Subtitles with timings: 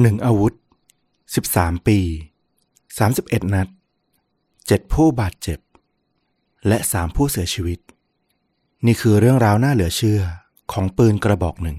[0.00, 0.52] หนึ่งอาวุธ
[1.34, 1.98] สิบสามปี
[2.98, 3.68] สามสิบเอ็ดนัด
[4.66, 5.58] เจ็ดผู้บาดเจ็บ
[6.68, 7.78] และสามผู้เสียชีวิต
[8.86, 10.20] นี่คือเรื่องราวน่าเหลือเชื่อ
[10.72, 11.78] ของปืนกระบอกหนึ่ง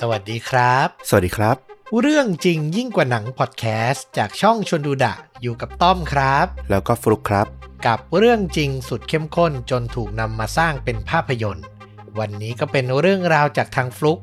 [0.00, 7.46] สวัสดีครับ สวัสดีครับ เรื่องจริงยิ่งกว่าหนังพอดแคสต์จากช่องชวนดูดะ อยู่กับต้อมครับ แล้วก็ฟลุกครับ
[7.86, 11.66] กับเรื่องจริงสุดเข้มข้นจนถูกนำมาสร้างเป็นภาพยนตร์
[12.18, 14.20] วันนี้ก็เป็นเรื่องราวจากทางฟลุก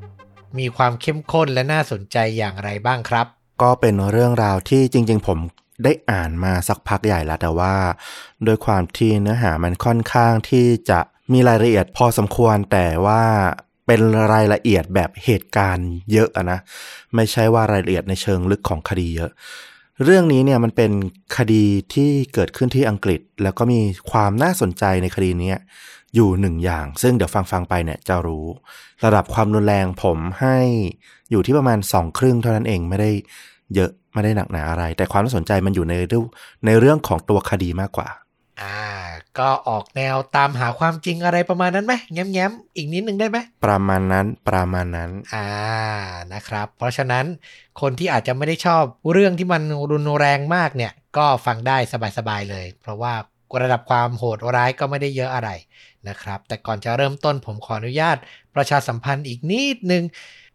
[0.58, 3.26] มีความเข้มข้นและน่าสนใจอย่างไรบ้างครับ
[3.62, 5.40] ก็เป็นเรื่องราวที่จริง ๆ ผม
[5.84, 7.76] ได้อ่านมาสักพักใหญ่แล้วแต่ว่า
[8.46, 11.00] โดยความที่เนื้อหามันค่อนข้างที่จะ
[11.32, 13.24] มีรายละเอียดพอสมควรแต่ว่า
[13.86, 14.02] เป็น
[14.34, 16.60] รายละเอียดแบบเหตุการณ์เยอะอะนะ
[17.16, 19.32] ไม่ใช่ว่ารายละเอียดในเชิงลึกของคดีเยอะ
[20.04, 20.92] เรื่องนี้เนี่ยมันเป็น
[21.38, 23.80] คดีที่เกิดขึ้นที่อังกฤษ แล้วก็มี
[24.12, 25.54] ความน่าสนใจในคดีนี้
[26.16, 28.46] อยู่หนึ่งอย่าง ซึ่งเดี๋ยวฟังฟังๆไปเนี่ยจะรู้
[29.06, 30.58] ระดับความรุนแรงผมให้
[31.32, 33.12] อยู่ที่ประมาณสองครึ่งเท่านั้นเองไม่ได้
[33.76, 36.24] เยอะไม่ได้หนักหนาอะไร แต่ความน่าสนใจมันอยู่ในเรื่อง
[36.66, 38.08] ในเรื่องของตัวคดีมากกว่า
[38.62, 38.78] อ่า
[39.40, 45.50] ก็ออกแนวตามหาความจริงอะไรประมาณนั้นไหมแง้มๆ อีกนิดนึงได้ไหม ประมาณนั้นประมาณนั้น อ่า
[46.34, 47.26] นะครับ เพราะฉะนั้น
[47.82, 49.62] คนที่อาจจะไม่ได้ชอบเรื่องที่มัน
[49.92, 51.78] รุนแรงมากเนี่ย ก็ฟังได้
[52.18, 53.14] สบายๆเลย เพราะว่า
[53.62, 55.50] ระดับความโหดร้ายก็ไม่ได้เยอะอะไร
[56.08, 58.18] นะครับ แต่ก่อนจะเริ่มต้นผมขออนุญาต
[58.56, 60.04] ประชาสัมพันธ์อีกนิดนึง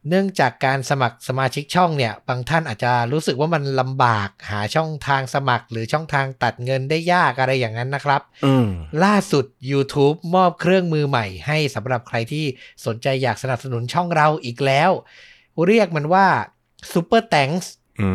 [0.08, 8.66] เนื่องจากการสมัครสมาชิกช่องเนี่ย บางท่านอาจจะรู้สึกว่ามันลำบากหาช่องทางสมัคร หรือช่องทางตัดเงินได้ยากอะไรอย่างนั้นนะครับอืม
[9.04, 12.44] ล่าสุด YouTube มอบเครื่องมือใหม่ ให้สำหรับใครที่
[12.86, 14.90] สนใจอยากสนับสนุนช่องเราอีกแล้ว
[15.66, 16.26] เรียกมันว่า
[16.92, 17.66] Super Thanks
[18.00, 18.08] อื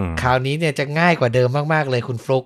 [0.00, 2.44] มคราวนี้เนี่ยจะง่ายกว่าเดิมมาก ๆ เลยคุณฟลุก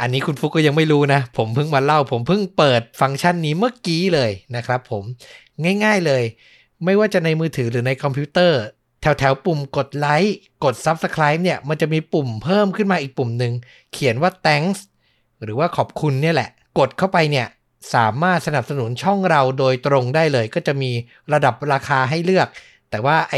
[0.00, 5.04] อันนี้คุณฟลุกก็ยังไม่รู้นะ ผมเพิ่งมาเล่า ผมเพิ่งเปิดฟังก์ชันนี้เมื่อกี้เลยนะครับผม
[5.84, 6.24] ง่าย ๆเลย
[6.84, 8.60] ไม่ว่าจะในมือถือหรือในคอมพิวเตอร์
[9.00, 13.52] แถวๆปุ่มกดไลค์กด Subscribe เนี่ย มันจะมีปุ่มเพิ่มขึ้นมาอีกปุ่มหนึ่ง
[13.92, 14.78] เขียนว่า thanks
[15.42, 17.46] หรือว่าขอบคุณเนี่ยแหละ กดเข้าไปเนี่ย
[17.94, 20.90] สามารถสนับสนุนช่องเราโดยตรงได้เลย ก็จะมี
[21.32, 22.48] ระดับราคาให้เลือก
[22.90, 23.34] แต่ว่าไอ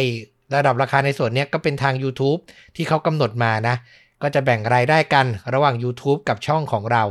[0.57, 2.41] ระดับราคาในส่วนเนี้ยก็เป็นทาง YouTube
[2.77, 3.77] ที่เขากำหนดมานะ
[4.23, 7.05] ก็จะแบ่งรายได้กันระหว่าง YouTube กับช่องของเรา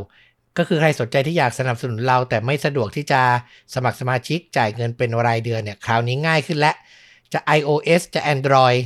[0.57, 3.21] ก็คือใครสนใจที่อยากสนับสนุนเรา แต่ไม่สะดวกที่จะ
[3.73, 6.75] สมัครสมาชิกจ่ายเงินเป็นรายเดือนเนี่ยคราวนี้ง่ายขึ้นแล้ว
[7.33, 8.79] จะ iOS จะ Android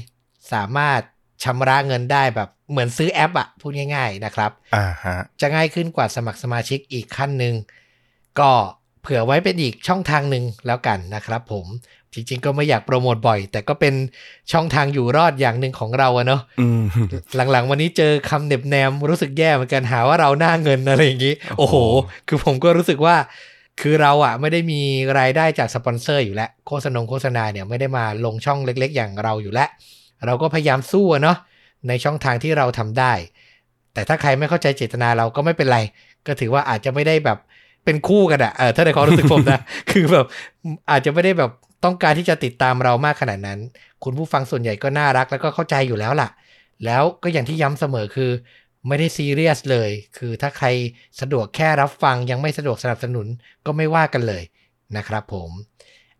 [0.54, 1.02] สามารถ
[1.44, 7.56] ชำระเงินได้แบบเหมือนซื้อแอปอะพูดง่าย ๆนะครับ อ่าฮะ จะง่ายขึ้นกว่าสมัครสมาชิกอีกขั้นหนึ่ง
[8.40, 8.52] ก็
[9.02, 11.66] เผื่อไว้เป็นอีกช่องทางหนึ่งแล้วกันนะครับผม
[12.14, 13.94] จริงๆ ก็ไม่อยากโปรโมทบ่อย แต่ก็เป็น
[14.52, 16.82] ช่องทางอยู่รอดอย่างหนึ่งของเราอะเนาะอืม
[17.36, 21.76] หลังๆ วันนี้เจอคำเหน็บแนมรู้สึกแย่เหมือนกันหาว่าเราหน้าเงินอะไรอย่างนี้ โอ้โอ้โหโห
[22.28, 23.16] คือผมก็รู้สึกว่า
[23.82, 24.82] คือเราอะไม่ได้มี
[25.20, 29.70] รายได้จากสปอนเซอร์อยู่แล้ว โฆษณาโฆษณาเนี่ยไม่ได้มาลงช่องเล็ก ๆ อย่างเราอยู่แล้ว
[30.26, 31.38] เราก็พยายามสู้อะเนาะ
[31.88, 33.14] ในช่องทางที่เราทำได้
[33.94, 35.80] แต่ถ้าใครไม่เข้าใจเจตนาเราก็ไม่เป็นไร
[36.28, 37.38] ก็ถือว่าอาจจะไม่ได้แบบ
[37.86, 40.26] เป็นคู่กันอะเออถ้าในความรู้สึกผมนะ คือแบบ
[40.92, 41.52] อาจจะไม่ได้แบบ
[41.86, 43.60] ต้องการที่จะติดตามเรามากขนาดนั้น
[44.04, 46.30] คุณผู้ฟังส่วนใหญ่ก็น่ารักแล้วก็เข้าใจอยู่แล้วล่ะ
[46.86, 48.32] แล้วก็อย่างที่ย้ำเสมอคือ
[48.88, 50.68] ไม่ได้ซีเรียสเลย คือถ้าใคร
[51.22, 53.28] สะดวกแค่รับฟังยังไม่สะดวกสนับสนุน
[53.66, 54.44] ก็ไม่ว่ากันเลย
[54.98, 55.50] นะครับผม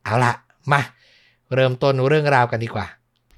[0.04, 0.34] เอาละ
[0.72, 0.82] มา
[1.54, 2.88] เริ่มต้นเรื่องราวกันดีกว่า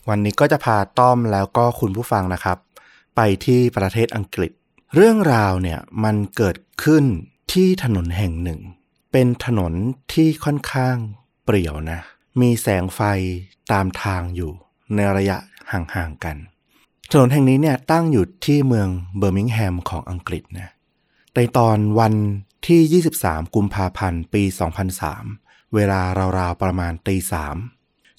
[0.10, 2.58] วันนี้ก็จะพาต้อมแล้วก็คุณผู้ฟังนะครับ
[3.16, 4.52] ไปที่ประเทศอังกฤษ
[4.96, 7.04] เรื่องราวเนี่ยมันเกิดขึ้น
[7.52, 8.62] ที่ถนนแห่งหนึ่ง
[9.12, 9.74] เป็นถนน
[10.14, 10.96] ที่ค่อนข้าง
[11.46, 12.00] เปรี่ยวนะ
[12.42, 13.02] มีแสงไฟ
[13.72, 14.52] ตามทางอยู่
[14.96, 15.38] ในระยะ
[15.72, 16.38] ห่างๆกัน
[17.12, 20.70] ถนนแห่งนี้เนี่ยตั้งอยู่ที่เมืองเบอร์มิงแฮมของอังกฤษนะ
[21.36, 22.14] ในตอนวัน
[22.68, 24.44] ที่ 23 กุมภาพันธ์ปี
[25.10, 26.02] 2003 เวลา
[26.38, 27.56] ราวๆประมาณตีสาม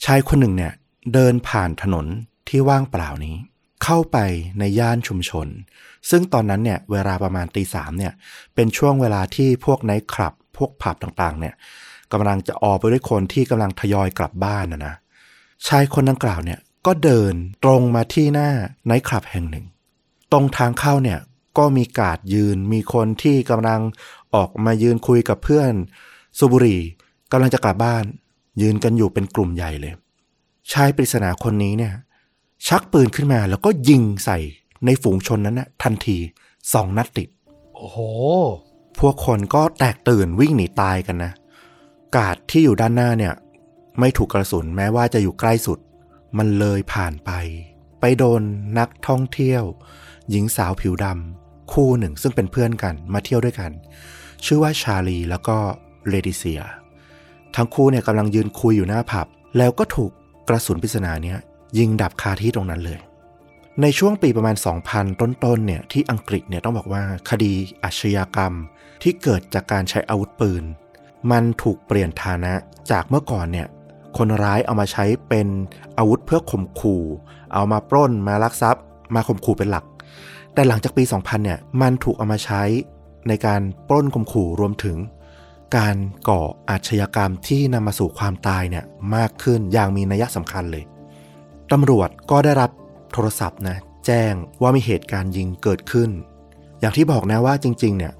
[0.04, 0.72] ชายคนหนึ่งเนี่ย
[1.12, 2.06] เดินผ่านถนน
[2.48, 3.36] ที่ว่างเปล่านี้
[3.84, 4.18] เข้าไป
[4.58, 5.48] ในย่านชุมชน
[6.10, 8.12] ซึ่งตอนนั้นเนี่ยเวลาประมาณตีสามเนี่ย
[8.54, 11.54] เป็นช่วงเวลาที่พวกไนท์คลับ พวกผับต่างๆเนี่ย
[12.12, 14.94] กำลังจะออกไปด้วยคนที่กำลังทยอยกลับบ้านนะนะ
[15.66, 17.34] ชายคนดังกล่าวเนี่ยก็เดิน
[17.64, 18.50] ตรงมาที่หน้า
[18.86, 19.66] ไนท์คลับแห่งหนึ่ง
[20.32, 21.18] ตรงทางเข้าเนี่ย
[21.58, 23.80] ก็มีกาดยืนมีคนที่กำลัง
[24.34, 25.72] ออกมายืนคุยกับเพื่อน
[26.38, 26.78] สูบุรี
[27.32, 28.04] กำลังจะกลับบ้าน
[28.62, 29.92] ยืนกันอยู่เป็นกลุ่มใหญ่เลย
[30.72, 31.92] ชายปริศนาคนนี้เนี่ย
[32.68, 34.38] ชักปืนขึ้นมาแล้วก็ยิงใส่
[34.84, 36.18] ในฝูงชนนั้นนะทันที
[36.72, 37.28] สองนัดติด
[37.74, 37.98] โอ้โห
[39.00, 41.32] พวกคนก็แตกตื่นวิ่งหนีตายกันนะ
[42.16, 43.34] กาดที่อยู่ด้านหน้าเนี่ย
[44.00, 45.78] ไม่ถูกกระสุนแม้ว่าจะอยู่ใกล้สุด
[46.38, 47.30] มันเลยผ่านไป
[48.00, 48.42] ไปโดน
[48.78, 49.62] นักท่องเที่ยว
[50.30, 53.70] หญิงสาวผิวดำคู่หนึ่งซึ่งเป็นเพื่อนกันมาเที่ยวด้วยกัน
[54.44, 55.56] ชื่อว่าชาลีแล้วก็
[56.08, 56.62] เลดิเซีย
[57.56, 59.26] ทั้งคู่เนี่ยกำลังยืนคุยอยู่หน้าผับ
[59.58, 60.10] แล้วก็ถูก
[60.48, 61.38] กระสุนปริศนาเนี่ย
[61.78, 62.98] ยิงดับคาที่ตรงนั้นเลย
[63.82, 64.56] ในช่วงปีประมาณ
[64.88, 67.52] 2000 ต้นๆเนี่ยที่อังกฤษเนี่ยต้องบอกว่าคดี
[67.82, 68.52] อาชญากรรม
[69.02, 70.64] ที่เกิดจากการใช้อาวุธปืน
[71.30, 72.52] มันถูกเปลี่ยนฐานะ
[72.90, 73.66] จากเมื่อก่อนเนี่ย
[74.18, 75.48] คนร้ายเอามาใช้เป็น
[75.98, 77.02] อาวุธเพื่อข่มขู่
[77.54, 78.84] เอามาปล้นมาลักทรัพย์
[79.14, 79.84] มาข่มขู่เป็นหลัก
[80.54, 82.62] แต่หลังจากปี 2000 เนี่ยมันถูกเอามาใช้
[83.28, 84.96] ในการปล้นข่มขู่รวมถึง
[85.76, 85.96] การ
[86.28, 88.84] ก่ออาชญากรรมที่นำมาสู่ความตายเนี่ย
[89.14, 90.84] มากขึ้นอย่างมีนัยสำคัญเลย
[91.72, 92.70] ตำรวจก็ได้รับ
[93.12, 93.76] โทรศัพท์นะ
[94.06, 94.32] แจ้ง
[94.62, 96.10] ว่ามีเหตุการณ์ยิงเกิดขึ้น
[96.80, 98.12] อย่างที่บอกนะว่าจริง ๆ เนี่ย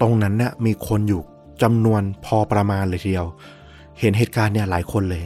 [0.00, 1.22] ตรงนั้นเนี่ยมีคนอยู่
[1.62, 3.26] จำนวนพอประมาณเลยทีเดียว
[3.98, 5.24] เห็นเหตุการณ์เนี่ยหลายคนเลย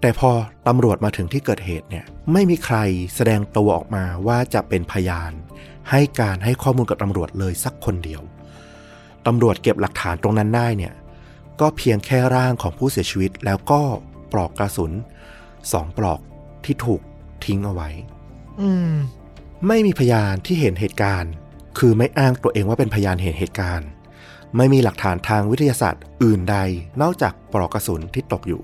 [0.00, 0.30] แต่พอ
[0.68, 2.76] ตำรวจมาถึงที่เกิดเหตุเนี่ยไม่มีใคร
[3.14, 5.32] แสดงตัวออกมาว่าจะเป็นพยาน
[5.90, 8.22] ให้การให้ข้อมูลกับตำรวจเลยสักคนเดียว
[9.26, 10.92] ตำรวจเก็บหลักฐานตรงนั้นได้เนี่ย
[11.60, 13.80] ก็เพียงแค่ร่างของผู้เสียชีวิตแล้วก็
[14.32, 14.92] ปลอกกระสุน
[15.72, 16.20] สองปลอก
[16.66, 17.00] ที่ถูก
[17.44, 17.88] ทิ้งเอาไว้
[18.60, 18.92] อืม
[19.68, 21.32] ไม่มีพยานที่เห็นเหตุการณ์
[21.78, 23.88] คือไม่อ้างตัวเองว่าเป็นพยานเห็นเหตุการณ์
[24.56, 26.56] ไม่มีหลักฐานทางวิทยาศาสตร์ อื่นใด
[27.02, 28.62] นอกจากปลอกกระสุนที่ตกอยู่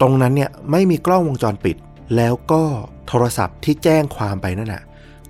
[0.00, 1.76] ตรงนั้นเนี่ยไม่มีกล้องวงจรปิด
[2.16, 2.62] แล้วก็
[3.08, 4.82] โทรศัพท์ที่แจ้งความไปนั่นน่ะ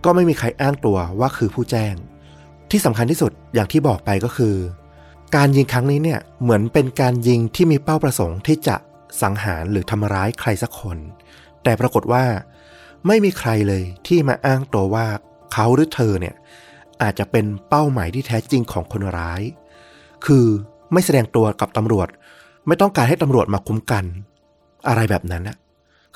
[0.04, 1.94] ก็ไม่มีใครอ้างตัวว่าคือผู้แจ้ง
[2.70, 4.54] ที่สำคัญที่สุดอย่างที่บอกไปก็คือ
[5.36, 8.76] การยิงครั้งนี้เนี่ยเหมือนเป็นการยิงที่มีเป้าประสงค์ที่จะ
[9.22, 10.98] สังหารหรือทำร้ายใครสักคน
[11.66, 12.24] แต่ปรากฏว่า
[13.06, 15.06] ไม่มีใครเลยที่มาอ้างตัวว่า
[15.52, 16.34] เขาหรือเธอเนี่ย
[17.02, 19.42] อาจจะเป็นเป้าหมายที่แท้จริงของคนร้าย
[20.26, 20.44] คือ
[20.92, 22.08] ไม่แสดงตัวกับตำรวจ
[22.66, 24.04] ไม่ต้องการให้ตำรวจมาคุ้มกัน
[24.88, 25.56] อะไรแบบนั้นนะ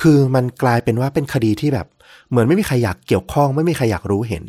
[0.03, 1.87] คือมันกลายเป็นว่าเป็นคดีที่แบบ
[2.31, 4.45] เหมือนไม่มีใครอยากเกี่ยวข้อง ไม่มีใครอยากรู้เห็น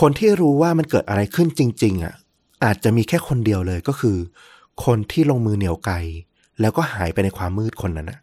[0.00, 2.14] คนที่รู้ว่ามันเกิดอะไรขึ้นจริง ๆอะ
[2.64, 4.16] อาจจะมีแค่คนเดียวเลยก็คือ
[4.84, 5.96] คนที่ลงมือเหนียวไกล
[6.60, 8.18] แล้วก็หายไปในความมืดคนนั้นนะ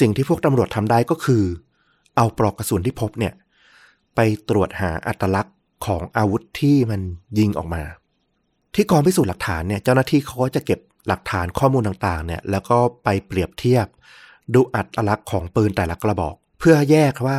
[0.00, 1.44] สิ่งที่พวกตำรวจทำได้ก็คือ
[2.16, 3.34] เอาปลอกกระสุนที่พบเนี่ย
[4.14, 5.56] ไปตรวจหาอัตลักษณ์
[5.86, 7.00] ของอาวุธที่มัน
[7.38, 7.82] ยิงออกมา
[8.74, 13.86] ที่กองพิสูจน์หลักฐานเนี่ยเจ้าหน้าที่เขาก็จะเก็บหลักฐานข้อมูลต่างๆ เนี่ย แล้วก็ไปเปรียบเทียบ
[14.54, 17.38] ดูอัตลักษณ์ของปืนแต่ละกระบอก เพื่อแยกว่า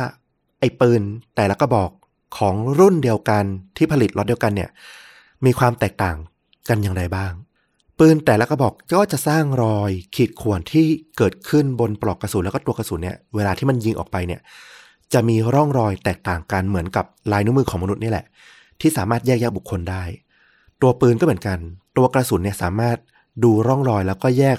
[0.60, 1.02] ไอ้ปืน
[1.36, 1.90] แต่ละกระบอก
[2.38, 3.44] ของรุ่นเดียวกัน
[3.76, 4.70] ที่ผลิตล็อตเดียวกันเนี่ย
[5.44, 6.16] มีความแตกต่าง
[6.68, 7.32] กันอย่างไรบ้าง
[7.98, 10.86] ปืนแต่ละกระบอกก็จะสร้างรอยขีดข่วนที่
[11.16, 14.40] เกิดขึ้นบนปลอกกระสุนแล้วก็ตัวกระสุนเนี่ยเวลาที่มันยิงออกไปเนี่ย
[15.12, 18.24] จะมีร่องรอยแตกต่างกันเหมือนกับลายนิ้วมือของมนุษย์นี่แหละ
[18.80, 20.02] ที่สามารถแยกแยะบุคคลได้
[20.82, 21.58] ตัวปืนก็เหมือนกัน
[21.96, 22.98] ตัวกระสุนเนี่ยสามารถ
[23.44, 24.58] ดูร่องรอยแล้วก็แยก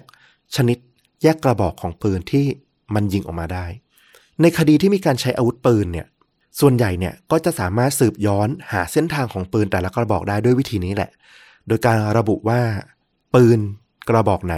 [0.55, 0.77] ชนิด
[1.23, 2.45] แยกกระบอกของปืนที่
[2.93, 3.65] มันยิงออกมาได้
[4.41, 6.07] ในคดีที่มีการใช้อาวุธปืนเนี่ย
[6.59, 11.09] ส่วนใหญ่เนี่ยก็จะสามารถสืบย้อนหาเส้นทางของปืนแต่ละกระบอกได้ด้วยวิธีนี้แหละ
[11.67, 12.61] โดยการระบุว่า
[13.33, 13.59] ปืน
[14.09, 14.55] กระบอกไหน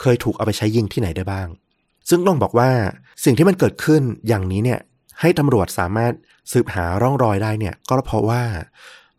[0.00, 1.48] เคยถูกเอาไปใช้ยิงที่ไหนได้บ้าง
[2.08, 2.70] ซึ่งต้องบอกว่า
[3.24, 4.80] สิ่งที่มันเกิดขึ้นอย่างนี้เนี่ย
[5.20, 6.12] ให้ตำรวจสามารถ
[6.52, 8.42] สืบหาร่องรอยได้เนี่ย ก็เพราะว่า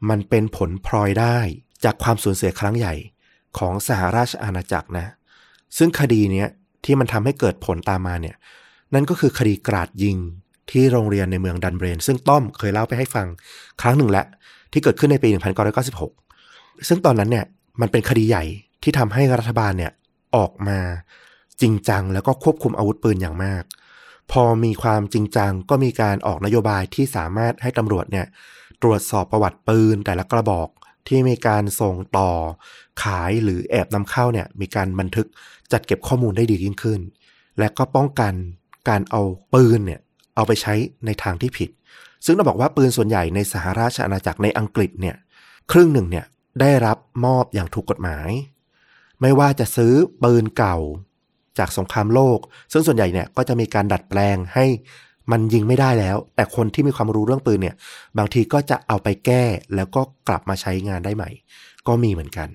[0.10, 1.38] มันเป็นผลพลอยได้
[1.84, 2.94] จากความสูญเสียครั้งใหญ่
[3.58, 5.08] ของสหราชอาณาจักรนะ
[5.78, 6.48] ซึ่งคดีเนี้ย
[6.86, 8.36] ที่มันทำให้เกิดผลตามมาเนี่ย
[8.94, 10.18] นั่นก็คือคดีกราดยิง
[10.72, 13.28] ที่โรงเรียนในเมืองดันเบรน ซึ่งต้อมเคยเล่าไปให้ฟัง
[13.82, 14.26] ครั้งหนึ่งแล้ว
[14.72, 15.30] ที่เกิดขึ้นในปี
[16.08, 17.46] 1996 ซึ่งตอนนั้นเนี่ย
[17.82, 18.44] มันเป็นคดีใหญ่
[18.86, 19.92] ที่ทำให้รัฐบาลเนี่ย
[20.36, 20.80] ออกมา
[21.62, 23.64] จริงจัง แล้วก็ควบคุมอาวุธปืนอย่างมาก
[24.32, 28.26] พอมีความจริงจังก็มีการออกนโยบายที่สามารถให้ตำรวจเนี่ย
[28.84, 30.70] ตรวจสอบประวัติปืนแต่ละกระบอก
[31.08, 32.32] ที่มีการส่งต่อ
[33.04, 35.28] ขายหรือแอบนำเข้าเนี่ยมีการบันทึก
[35.72, 37.00] จัดเก็บข้อมูลได้ดียิ่งขึ้น
[37.60, 38.34] และก็ป้องกัน
[38.90, 39.22] การเอา
[39.54, 40.02] ปืนเนี่ย
[40.36, 40.74] เอาไปใช้
[41.06, 41.70] ในทางที่ผิด
[42.26, 45.16] ซึ่งเราบอกว่าปืนส่วนใหญ่ในสหราชอาณาจักรในอังกฤษเนี่ย
[45.72, 46.26] ครึ่งหนึ่งเนี่ย
[46.62, 48.30] ได้รับมอบอย่างถูกกฎหมาย
[49.22, 49.94] ไม่ว่าจะซื้อ
[50.24, 50.78] ปืนเก่า
[51.60, 52.40] จากสงครามโลก
[52.72, 54.66] ซึ่งส่วนใหญ่เนี่ยก็จะมีการดัดแปลงให้
[55.32, 57.76] มันยิงไม่ได้แล้ว แต่คนที่มีความรู้เรื่องปืนเนี่ย
[58.18, 59.44] บางทีก็จะเอาไปแก้
[59.76, 61.30] แล้วก็กลับมาใช้งานได้ใหม่
[61.88, 62.50] ก็มีเหมือนกัน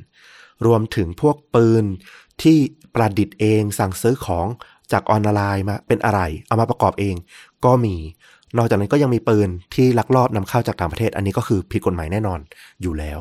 [0.66, 1.84] รวมถึงพวกปืน
[2.42, 2.58] ที่
[2.94, 4.46] ประดิษฐ์เองสั่งซื้อของ
[4.92, 7.14] จากออนไลน์มาเป็นอะไร เอามาประกอบเอง
[7.64, 7.96] ก็มี
[8.58, 12.40] นอกจากนั้นก็ยังมีปืนที่ลักลอบนำเข้าจากต่างประเทศ อันนี้ก็คือผิดกฎหมายแน่นอน
[12.82, 13.20] อยู่แล้ว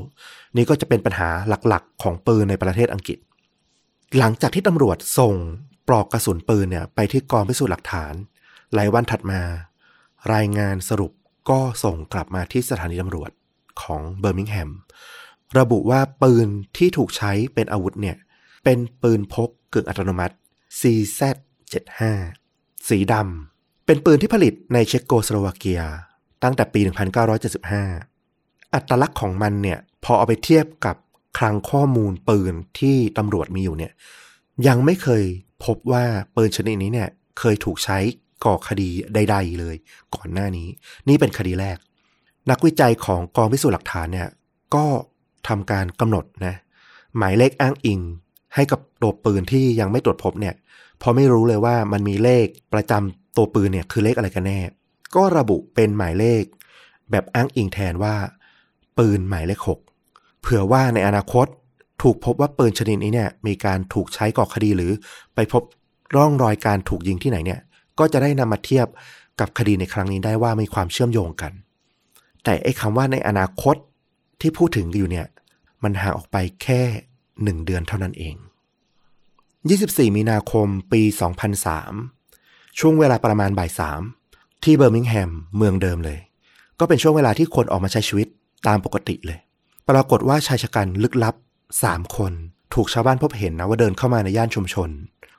[0.56, 1.30] นี่ก็จะเป็นปัญหา
[1.68, 3.18] หลักๆ ของปืนในประเทศอังกฤษ
[4.18, 5.36] หลังจากที่ตำรวจส่ง
[5.88, 8.14] ปลอกกระสุนปืนเนี่ยไปที่กองพิสูจน์หลักฐาน
[8.74, 9.42] หลายวันถัดมา
[10.34, 11.12] รายงานสรุป
[11.50, 13.32] ก็ส่งกลับมาที่สถานีตำรวจ
[13.82, 14.70] ของเบอร์มิงแฮม
[15.60, 16.48] ระบุว่าปืน
[16.78, 18.18] ที่ถูกใช้เป็นอาวุธเนี่ย
[18.64, 20.36] เป็นปืนพกกึ่งอัตโนมัติ
[20.80, 22.02] CZ75
[22.90, 25.82] สีดำเป็นปืนที่ผลิตในเช็กโกสโลวาเกีย
[26.44, 26.80] ตั้งแต่ปี
[27.78, 30.96] 1975 อัตลักษณ์ของมันเนี่ย พอเอาไปเทียบกับ
[31.40, 33.92] คลังข้อมูลปืนที่ตำรวจมีอยู่เนี่ย
[34.68, 35.24] ยังไม่เคย
[35.66, 36.04] พบว่า
[36.36, 37.98] ปืนชนิดนี้เนี่ยเคยถูกใช้
[38.46, 39.76] ก่อคดีใด ๆ เลย
[40.16, 40.68] ก่อนหน้านี้
[41.08, 41.78] นี่เป็นคดีแรก
[42.50, 44.30] นักวิจัยของกองพิสูจน์หลักฐานเนี่ย
[44.76, 44.86] ก็
[45.48, 46.56] ทำการกำหนดนะ
[47.18, 48.00] หมายเลขอ้างอิง
[48.56, 50.56] ให้กับตัวปืนที่ยังไม่ตรวจพบเนี่ย
[51.00, 54.60] เพราะไม่รู้เลยว่ามันมีเลขประจำตัวปืนเนี่ยคือเลขอะไรกันแน่
[55.16, 56.44] ก็ระบุเป็นหมายเลข
[57.12, 58.16] แบบอ้างอิงแทนว่า
[58.98, 59.80] ปืนหมายเลขหก
[60.42, 61.48] เผื่อว่าในอนาคต
[62.02, 64.92] ถูกพบว่าปืนชนิดนี้เนี่ยมีการถูกใช้ก่อคดีหรือ
[65.36, 65.64] ไปพบ
[66.16, 67.60] ร่องรอยการถูกยิงที่ไหนเนี่ย
[68.00, 68.88] ก็จะได้นำมาเทียบ
[69.40, 71.52] กับคดีในครั้งนี้ได้ว่ามีความเชื่อมโยงกัน
[72.44, 73.76] แต่ไอ้คำว่าในอนาคต
[74.42, 75.28] ที่พูดถึงอยู่เนี่ย
[75.84, 76.82] มันห่างออกไปแค่
[77.44, 78.36] หนึ่งเดือนเท่านั้นเอง
[79.26, 81.02] 24 มีนาคมปี
[81.92, 84.02] 2003 ช่วงเวลาประมาณบ่ายสาม
[84.64, 86.20] ที่เบอร์มิงแฮมเมืองเดิมเลย
[86.80, 88.28] ก็เป็นช่วงเวลาที่คนออกมาใช้ชีวิต
[88.68, 89.40] ตามปกติเลย
[89.90, 91.36] ปรากฏว่าชายชะกันลึกลับ
[91.84, 92.34] สามคน
[92.74, 94.90] ถูกชาวบ้านพบเห็นนะว่าเดินเข้ามาในย่านชุมชน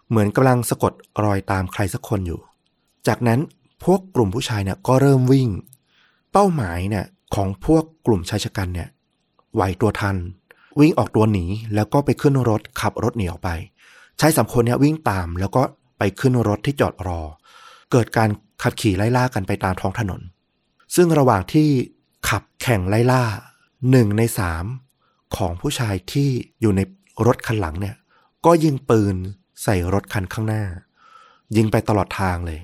[0.09, 0.93] เหมือนกำลังสะกด
[1.25, 2.41] รอยตามใครสักคนอยู่
[3.07, 3.41] จากนั้น
[3.85, 5.49] พวกกลุ่มผู้ชายเนี่ยก็เริ่มวิ่ง
[6.33, 8.89] เป้าหมายเนี่ยของพวกกลุ่มชายชะกันเนี่ย
[9.55, 10.17] ไหวตัวทัน
[10.81, 13.51] วิ่งออกตัวหนีแล้วก็ไปขึ้นรถขับรถหนีออกไป
[14.21, 15.63] ชายสามคนเนี่ยวิ่งตามแล้วก็
[15.99, 17.21] ไปขึ้นรถที่จอดรอ
[17.91, 18.29] เกิดการ
[18.63, 20.21] ขับขี่ไล่ล่ากันไปตามท้องถนน
[20.97, 21.69] ซึ่งระหว่างที่
[22.29, 23.23] ขับแข่งไล่ล่า
[23.91, 24.65] หนึ่งในสาม
[25.37, 26.29] ของผู้ชายที่
[26.61, 26.81] อยู่ใน
[27.27, 27.97] รถคันหลังเนี่ย
[28.47, 29.17] ก็ยิงปืน
[29.63, 30.65] ใส่รถคันข้างหน้า
[31.57, 32.61] ยิงไปตลอดทางเลย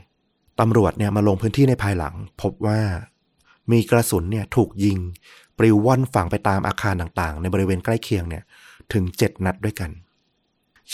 [0.61, 2.81] ตำรวจเนี่ยมาลงพื้นที่ในภายหลัง พบว่า
[3.71, 4.99] มีกระสุนเนี่ยถูกยิง
[5.59, 8.45] ปลิวว่อนฝังไปตามอาคารต่างๆ ในบริเวณใกล้เคียงเนี่ย
[8.93, 9.91] ถึงเจ็ดนัดด้วยกัน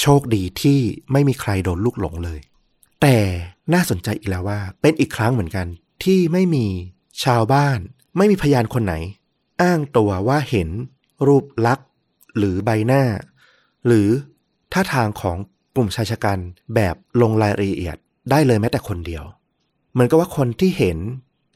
[0.01, 0.79] โชคดีที่
[1.13, 2.41] ไม่มีใครโดนลูกหลงเลย
[3.03, 3.17] แต่
[3.75, 5.67] น่าสนใจอีกแล้วว่า เป็นอีกครั้งเหมือนกัน
[6.05, 6.67] ที่ไม่มี
[7.25, 7.79] ชาวบ้าน
[8.17, 8.95] ไม่มีพยานคนไหน
[9.63, 10.69] อ้างตัวว่าเห็น
[11.27, 11.89] รูปลักษณ์
[12.39, 13.03] หรือใบหน้า
[13.87, 14.09] หรือ
[14.73, 15.37] ท่าทางของ
[15.75, 16.39] กลุ่มชายชะกัน
[16.75, 17.97] แบบลงรายละเอียด
[18.31, 19.25] ได้เลยแม้แต่คนเดียว
[19.93, 20.99] เหมือนกับว่าคนที่เห็น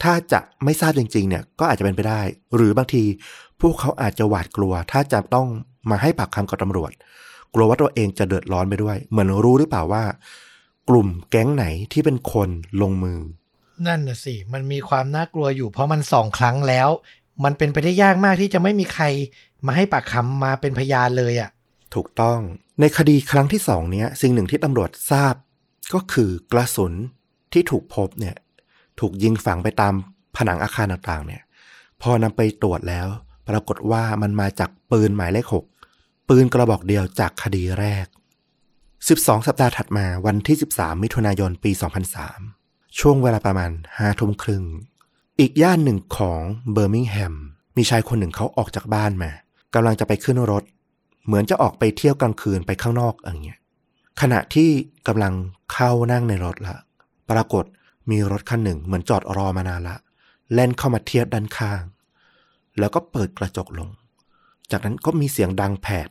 [0.02, 2.20] ถ้าจะไม่ทราบจริง ๆ เนี่ยก็อาจจะเป็นไปได้
[2.54, 3.02] หรือบางที
[3.60, 5.48] พวกเขาอาจจะหวาดกลัว ถ้าจะต้อง
[5.90, 6.92] มาให้ปากคำกับตำรวจ
[7.54, 10.04] กลัวว่าตัวเองจะเดือดร้อนไปด้วย เหมือนรู้หรือเปล่าว่า
[10.88, 12.48] กลุ่มแก๊งไหนที่เป็นคน
[12.82, 13.20] ลงมือ
[13.86, 16.88] นั่นน่ะสิ มันมีความน่ากลัวอยู่เพราะมันสองครั้งแล้ว
[17.44, 19.04] มันเป็นไปได้ยากมากที่จะไม่มีใคร
[19.66, 21.50] มาให้ปากคำมาเป็นพยานเลยอะ่ะ
[21.94, 22.38] ถูกต้อง
[22.80, 25.34] ในคดีครั้งที่สองเนี้ย สิ่งหนึ่งที่ตำรวจทราบ
[25.94, 26.92] ก็คือกระสุน
[27.52, 28.36] ที่ถูกพบเนี่ย
[29.00, 29.94] ถูกยิงฝังไปตาม
[30.36, 31.42] ผนังอาคารต่างๆ เนี่ย
[32.02, 33.06] พอนำไปตรวจแล้ว
[33.48, 35.64] ปรากฏว่ามันมาจากปืนหมายเลขหก
[36.28, 38.06] ปืนกระบอกเดียวจากคดีแรก
[38.76, 41.70] 12 สัปดาห์ถัดมาวันที่ 13 มิถุนายนปี
[42.34, 44.64] 2003 ช่วงเวลาประมาณ5ทุ่มครึ่ง
[45.40, 46.40] อีกย่านหนึ่งของ
[46.72, 47.34] เบอร์มิงแฮม
[47.76, 49.30] มีชายคนหนึ่งเขาออกจากบ้านมา
[49.74, 50.64] กำลังจะไปขึ้นรถ
[51.26, 53.60] เหมือนจะออกไปเที่ยวกลางคืนไปข้างนอกอย่างเงี้ย
[54.20, 54.70] ขณะที่
[55.06, 55.34] กำลัง
[55.72, 56.76] เข้านั่งในรถละ
[57.30, 57.64] ปรากฏ
[58.10, 59.96] มีรถคันหนึ่งเหมือนจอดรอมานานละ
[60.52, 61.82] แล่นเข้ามาเทียบด้านข้าง
[62.78, 63.88] แล้วก็เปิดกระจกลง
[64.70, 66.08] จากนั้นก็มีเสียงดังแผด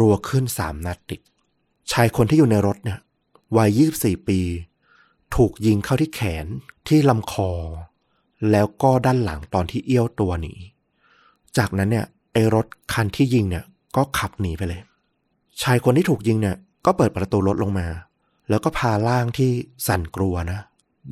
[0.00, 1.20] รัวขึ้นสามนัดติด
[1.92, 2.98] ชายคนที่อยู่ในรถเนี่ย
[3.56, 4.40] วัย24ปี
[5.34, 6.46] ถูกยิงเข้าที่แขน
[6.88, 7.50] ที่ลำคอ
[8.50, 10.54] แล้วก็ด้านหลังตอนที่เอี้ยวตัวหนี
[11.58, 13.64] จากนั้นเนี่ยไอ้รถคันที่ยิงเนี่ย
[13.96, 14.80] ก็ขับหนีไปเลย
[15.62, 16.56] ชายคนที่ถูกยิงเนี่ย
[16.86, 17.86] ก็เปิดประตูรถลงมา
[18.48, 19.50] แล้วก็พาร่างที่
[19.86, 20.60] สั่นกลัวนะ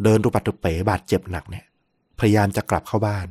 [0.03, 1.65] เดินตุปัดตุเป๋บาดเจ็บหนักเนี่ย
[2.19, 3.27] พยายามจะกลับเข้าบ้าน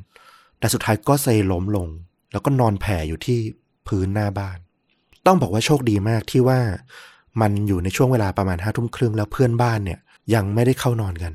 [0.59, 1.87] แต่สุดท้ายก็เซล้มลง
[2.31, 3.39] แล้วก็นอนแผ่อยู่ที่
[3.87, 4.57] พื้นหน้าบ้าน
[5.25, 6.59] ต้องบอกว่าโชคดีมากที่ว่า
[7.41, 9.99] มันอยู่ในช่วงเวลาประมาณห้าทุ่มครึ่งแล้วเพื่อนบ้านเนี่ย
[10.33, 11.33] ยังไม่ได้เข้านอนกัน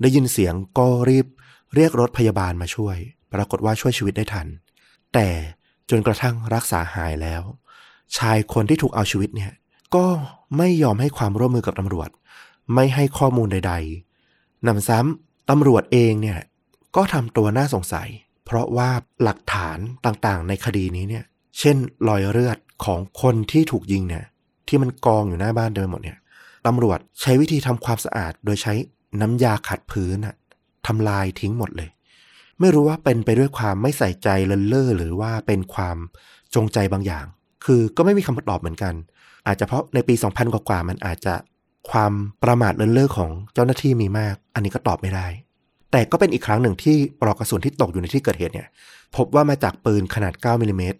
[0.00, 1.26] ได้ยินเสียงก็รีบ
[1.74, 2.96] เรียกรถพยาบาลมาช่วย
[3.32, 4.46] ปรากฏว่าช่วยชีวิตได้ทัน
[5.14, 5.28] แต่
[5.90, 7.42] จนกระทั่งรักษาหายแล้ว
[8.16, 9.52] ชายคนที่ถูกเอาชีวิตเนี่ย
[9.94, 10.06] ก็
[10.56, 12.08] ไม่ยอมให้ความร่วมมือกับตำรวจ
[12.74, 13.74] ไม่ให้ข้อมูลใด
[14.20, 16.38] ๆนำซ้ำตำรวจเองเนี่ย
[16.96, 18.08] ก็ทำตัวน่าสงสัย
[18.44, 18.90] เพราะว่า
[19.22, 21.24] หลักฐานต่างๆ ในคดีนี้เนี่ย
[21.58, 21.76] เช่น
[22.08, 24.24] รอยเลือดของคนที่ถูกยิงเนี่ย
[24.68, 26.18] ที่มันกองอยู่หน้าบ้านเดิมหมดเนี่ย
[26.66, 28.74] ตำรวจใช้วิธีทำความสะอาดโดยใช้
[29.20, 30.34] น้ำยาขัดพื้นอะ
[30.86, 31.90] ทำลายทิ้งหมดเลย
[32.60, 35.96] ไม่รู้ว่าเป็นไปด้วยความไม่ใส่ใจเลินเล่อหรือว่าเป็นความ
[36.54, 37.24] จงใจบางอย่าง
[37.64, 38.94] คือก็ไม่มีคำตอบเหมือนกัน
[39.46, 41.34] อาจจะเพราะในปี 2000 กว่าๆมันอาจจะ
[41.90, 45.26] ความประมาทเลินเล่อของเจ้าหน้าที่มีมาก อันนี้ก็ตอบไม่ได้
[45.90, 48.68] แต่ก็เป็นอีกครั้งหนึ่งที่ปลอกกระสุนที่ตกอยู่ในที่เกิดเหตุเนี่ย
[49.16, 50.98] พบว่ามาจากปืนขนาด 9มิลลิเมตร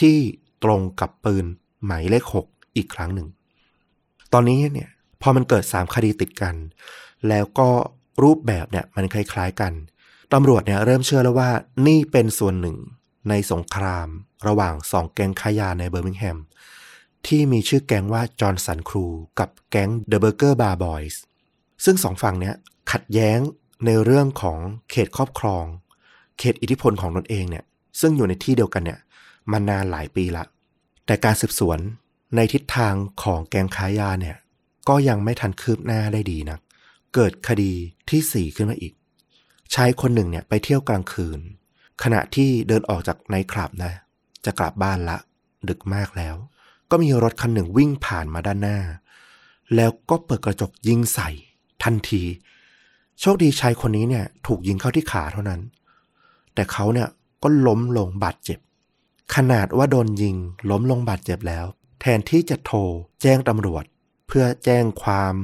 [0.00, 0.18] ที่
[0.64, 1.44] ตรงกับปืน
[1.86, 3.28] หมายเลข 6 อีกครั้งหนึ่ง
[4.32, 4.90] ตอนนี้เนี่ย
[5.22, 6.54] พอมันเกิด 3 คดีติดกัน
[7.28, 7.68] แล้วก็
[8.22, 9.72] รูปแบบเนี่ยมันคล้ายๆกัน
[10.32, 11.50] ตำรวจเนี่ยเริ่มเชื่อแล้วว่า
[11.86, 12.76] นี่เป็นส่วนหนึ่ง
[13.28, 14.08] ในสงคราม
[14.46, 16.38] ระหว่างสองแก๊งค้ายาในเบอร์มิงแฮม
[17.26, 19.06] ที่มีชื่อแก๊งว่า Johnson Crew
[19.38, 21.20] กับแก๊ง The Burger Bar Boys
[21.84, 22.54] ซึ่งสองฝั่งเนี้ย
[22.92, 23.38] ขัดแย้ง
[23.86, 24.58] ในเรื่องของ
[24.90, 25.64] เขตครอบครอง
[26.38, 27.64] เขตอิทธิพลของตนเองเนี่ย
[28.00, 29.00] ซึ่งอยู่ในที่เดียวกันเนี่ย
[29.50, 30.44] มานานหลายปีละ
[31.06, 31.78] แต่การสืบสวน
[32.36, 34.36] ในทิศทางของแก๊งค้ายาเนี่ย
[34.88, 36.60] ก็ยังไม่ทันคืบหน้าได้ดีนัก
[37.14, 37.72] เกิดคดี
[38.10, 38.94] ที่สี่ขึ้นมาอีก
[39.74, 41.40] ชายคนหนึ่งเนี่ยไปเที่ยวกลางคืน
[42.02, 43.92] ขณะที่เดินออกจากไนท์คลับนะ
[44.44, 45.16] จะกลับบ้านละ
[45.68, 46.34] ดึกมากแล้ว
[46.90, 48.78] ก็มีรถคันหนึ่งวิ่งผ่านมาด้านหน้า
[49.74, 51.30] แล้วก็เปิดกระจกยิงใส่
[51.84, 52.22] ทันที
[53.20, 55.60] โชคดีชายคนนี้เนี่ย ถูกยิงเข้าที่ขาเท่านั้น
[56.54, 57.08] แต่เขาเนี่ย
[57.42, 58.58] ก็ล้มลงบาดเจ็บ
[59.34, 60.36] ขนาดว่าโดนยิง
[60.70, 61.64] ล้มลงบาดเจ็บแล้ว
[62.00, 62.78] แทนที่จะโทร
[63.22, 63.84] แจ้งตำรวจ
[64.26, 65.34] เพื่อแจ้งความ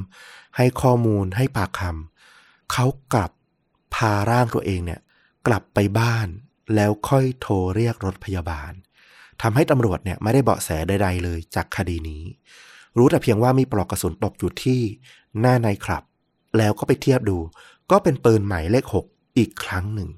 [0.57, 3.31] ให้ข้อมูลให้ปากคำเขากลับ
[3.95, 4.99] พาร่างตัวเองเนี่ย
[5.47, 6.27] กลับไปบ้าน
[6.75, 8.71] แล้วค่อยโทรเรียกรถพยาบาล
[9.41, 12.23] ทำให้ตำรวจเนี่ยไม่ได้เบาะแสใดๆเลยจากคดีนี้
[12.97, 14.81] รู้แต่เพียงว่ามีปลอกกระสุนตกอยู่ที่
[15.39, 16.03] หน้าในครับ
[16.57, 17.37] แล้วก็ไปเทียบดู
[17.91, 19.05] ก็เป็นปืนหมายเลขหก
[19.37, 20.09] อีกครั้งหนึ่ง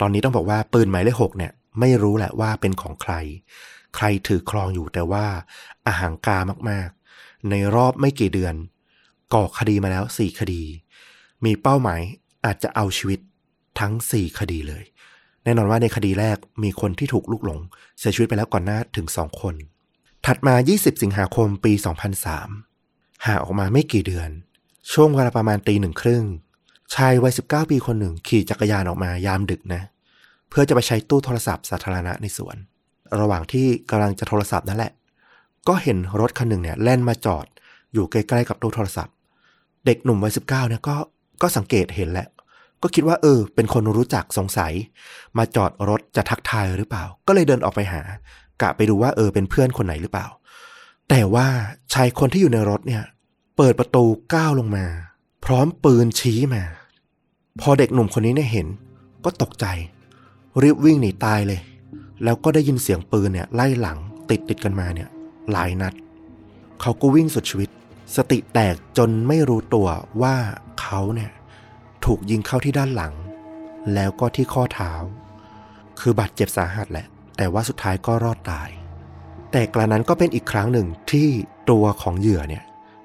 [0.00, 3.14] ตอนนี้ต้องบอกว่าปืนหมายเลขหกเนี่ยไม่รู้แหละว่าเป็นของใคร
[3.96, 5.26] ใครถือครองอยู่แต่ว่า
[5.86, 6.38] อาหางกา
[6.70, 8.54] มากๆ ในรอบไม่กี่เดือน
[9.34, 10.62] ก่อคดีมาแล้วสี่คดี
[11.44, 12.00] มีเป้าหมาย
[12.44, 13.20] อาจจะเอาชีวิต
[13.80, 14.84] ทั้งสี่คดีเลย
[15.44, 17.60] แน่นอนว่าในคดีแรกมีคนที่ถูกลุกหลง
[17.98, 19.54] เสียชีวิตไปแล้วก่อนหน้าถึงสองคน
[20.26, 21.72] ถัดมา 20 สิงหาคมปี
[22.48, 24.30] 2003 หาออกมาไม่กี่เดือน
[24.92, 26.24] ช่วงเวลาประมาณตีหนึ่งครึ่ง
[26.94, 29.82] ชายวัย 19 ปีคนหนึ่ง ขี่จักรยานออกมายามดึกนะ
[30.48, 32.56] เพื่อจะไปใช้ตู้โทรศัพท์สาธารณะในสวน
[33.20, 34.92] ระหว่างที่กำลังจะโทรศัพท์นั่นแหละ
[35.68, 37.46] ก็เห็นรถคันหนึ่งเนี่ยแล่นมาจอด
[37.92, 39.11] อยู่ใกล้ๆกับตู้โทรศัพท์
[39.86, 40.96] เด็กหนุ่มวัยสิบเก้าเนี่ยก็
[41.42, 42.28] ก็สังเกตเห็นแหละ
[42.82, 44.72] ก็คิดว่าเออ เป็นคนรู้จักสงสัย
[45.38, 48.02] มาจอดรถจะทักทายหรือเปล่า ก็เลยเดินออกไปหา
[48.62, 50.26] กะไปดูว่าเออเป็นเพื่อนคนไหนหรือเปล่า
[51.08, 51.46] แต่ว่า
[51.92, 53.02] ชายคนที่อยู่ในรถเนี่ย
[53.56, 54.86] เปิดประตูก้าวลงมา
[55.44, 56.62] พร้อมปืนชี้มา
[57.60, 58.66] พอเด็กหนุ่มคนนี้เนี่ยเห็น
[59.24, 59.66] ก็ตกใจ
[60.62, 61.60] รีบวิ่งหนีตายเลย
[62.24, 63.98] แล้วก็ได้ยินเสียงปืนเนี่ยไล่หลัง
[64.30, 65.08] ติดติดกันมาเนี่ย
[65.52, 65.94] หลายนัด
[66.80, 67.70] เขาก็วิ่งสุดชีวิต
[68.16, 69.88] สติแตกจนไม่รู้ตัว
[70.22, 70.36] ว่า
[70.80, 71.30] เขาเนี่ย
[72.04, 73.14] ถูกยิงเข้าที่ด้านหลัง
[73.94, 74.92] แล้วก็ที่ข้อเท้า
[76.00, 78.68] คือบาดเจ็บสาหัสแหละ แต่ว่าสุดท้ายก็รอดตาย
[79.52, 81.28] แต่กระนั้นก็เป็นอีกครั้งหนึ่งที่
[81.70, 82.64] ตัวของเหยื่อเนี่ย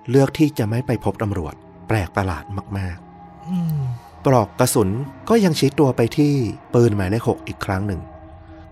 [0.10, 1.54] เลือกที่จะไม่ไปพบตำรวจ
[1.88, 2.46] แปลกประหลาด
[2.78, 4.90] มากๆปลอกกระสุน
[5.30, 6.34] ก็ยังชี้ตัวไปที่
[6.74, 8.02] ปืนหมายเลขหกอีกครั้งหนึ่ง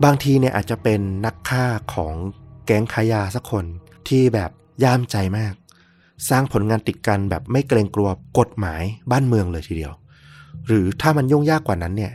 [0.03, 2.15] บางทีเนี่ยอาจจะเป็นนักฆ่าของ
[2.65, 3.65] แก๊งขายาสักคน
[4.07, 4.51] ที่แบบ
[4.83, 5.53] ย่ามใจมาก
[6.30, 9.93] สร้างผลงานติดกันแบบไม่เกรงกลัวกฎหมายบ้านเมืองเลยทีเดียว
[10.67, 12.13] หรือถ้ามันยุ่งยากกว่านั้นเนี่ย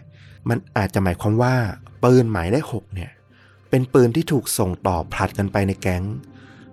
[0.48, 1.54] มันอาจจะหมายความว่า
[2.04, 3.10] ปืนหมายเลขหกเนี่ย
[3.70, 6.04] เป็นปืนที่ถูกส่งต่อผลัดกันไปในแก๊ง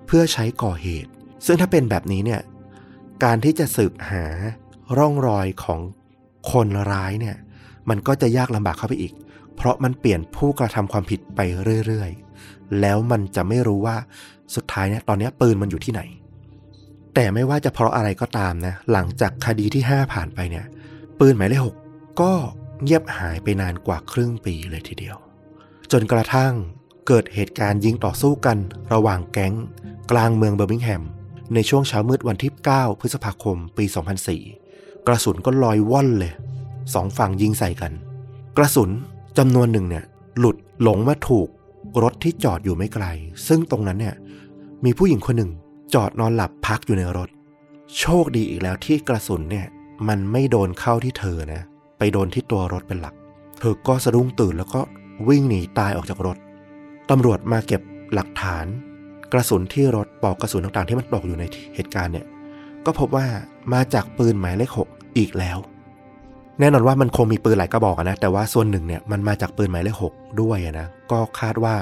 [0.05, 1.11] เพื่อใช้ก่อเหตุ
[1.45, 2.41] ซึ่งถ้าเป็นแบบนี้เนี่ย
[3.23, 4.25] การที่จะสืบหา
[4.97, 5.79] ร่องรอยของ
[6.51, 7.35] คนร้ายเนี่ย
[7.89, 9.13] มันก็จะยากลำบากเข้าไปอีก
[9.55, 11.39] เพราะมันเปลี่ยนผู้กระทำความผิดไป
[11.85, 13.97] เรื่อยๆ แล้วมันจะไม่รู้ว่า
[14.55, 16.01] สุดท้ายเนี่ยตอนนี้ปืนมันอยู่ที่ไหน
[17.19, 20.65] แต่ไม่ว่าจะเพราะอะไรก็ตามนะ หลังจากคดีที่ 5 ผ่านไปเนี่ย
[21.19, 21.75] ปืนหมายเลขหก
[22.21, 22.31] ก็
[22.83, 25.17] เงียบหายไปนานกว่าครึ่งปีเลยทีเดียว
[25.91, 26.53] จนกระทั่ง
[27.07, 28.57] เกิดเหตุการณ์ยิงต่อสู้กัน
[28.93, 29.53] ระหว่างแก๊ง
[30.11, 31.03] กลางเมืองเบอร์มิงแฮม
[31.53, 33.85] ในช่วงเช้ามืดวันที่ 9 พฤษภาคม ปี
[34.45, 36.33] 2004 กระสุนก็ลอยว่อนเลย
[36.93, 37.93] สองฝั่งยิงใส่กัน
[38.57, 38.89] กระสุน
[39.37, 40.05] จำนวนหนึ่งเนี่ย
[40.39, 41.47] หลุดหลงมาถูก
[42.03, 43.05] รถที่จอดอยู่ไม่ไกล
[43.47, 44.15] ซึ่งตรงนั้นเนี่ย
[44.85, 45.51] มีผู้หญิงคนหนึ่ง
[45.93, 47.29] จอดนอนหลับพักอยู่ในรถ
[47.99, 49.67] โชคดีอีกแล้วที่กระสุนเนี่ย
[50.07, 51.61] มันไม่โดนเข้าที่เธอนะ
[51.97, 53.15] ไปโดนที่ตัวรถเป็นหลัก
[53.59, 54.81] เธอก็สะดุ้งตื่นแล้วก็
[55.27, 56.37] วิ่งหนีตายออกจากรถ
[57.09, 57.81] ตำรวจมาเก็บ
[58.13, 58.65] หลักฐาน
[59.33, 61.43] กระสุนที่รถปอกกระสุนต่างๆ ที่มันตกอยู่ใน
[61.75, 62.25] เหตุการณ์เนี่ย
[62.85, 63.27] ก็พบว่า
[63.73, 65.57] มาจากปืนหมายเลขหกอีกแล้ว
[66.59, 71.75] แน่นอนว่ามันคงมีปืนหลายกระบอกนะ แต่ว่าส่วนหนึ่งเนี่ยมันมาจากปืนหมายเลขหกด้วยนะ ก็คาดว่า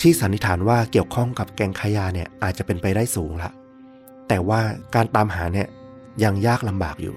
[0.00, 3.50] ที่สันนิษฐานว่าเกี่ยวข้องกับแก๊งขยาเนี่ยอาจจะเป็นไปได้สูงละ
[4.28, 4.60] แต่ว่า
[4.94, 5.68] การตามหาเนี่ย
[6.24, 7.14] ยังยากลำบากอยู่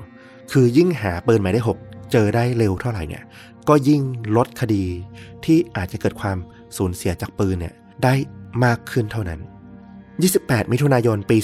[0.52, 1.80] คือยิ่งหาปืนหมายเลขหก
[2.12, 3.24] เจอได้เร็วเท่าไหร่เนี่ย
[3.68, 4.02] ก็ยิ่ง
[4.38, 4.86] ลดคดี
[5.46, 6.38] ที่อาจจะเกิดความ
[6.78, 8.14] สูญเสียจากปืนเนี่ยได้
[8.64, 9.40] มากขึ้นเท่านั้น
[10.06, 11.38] 28 มิถุนายนปี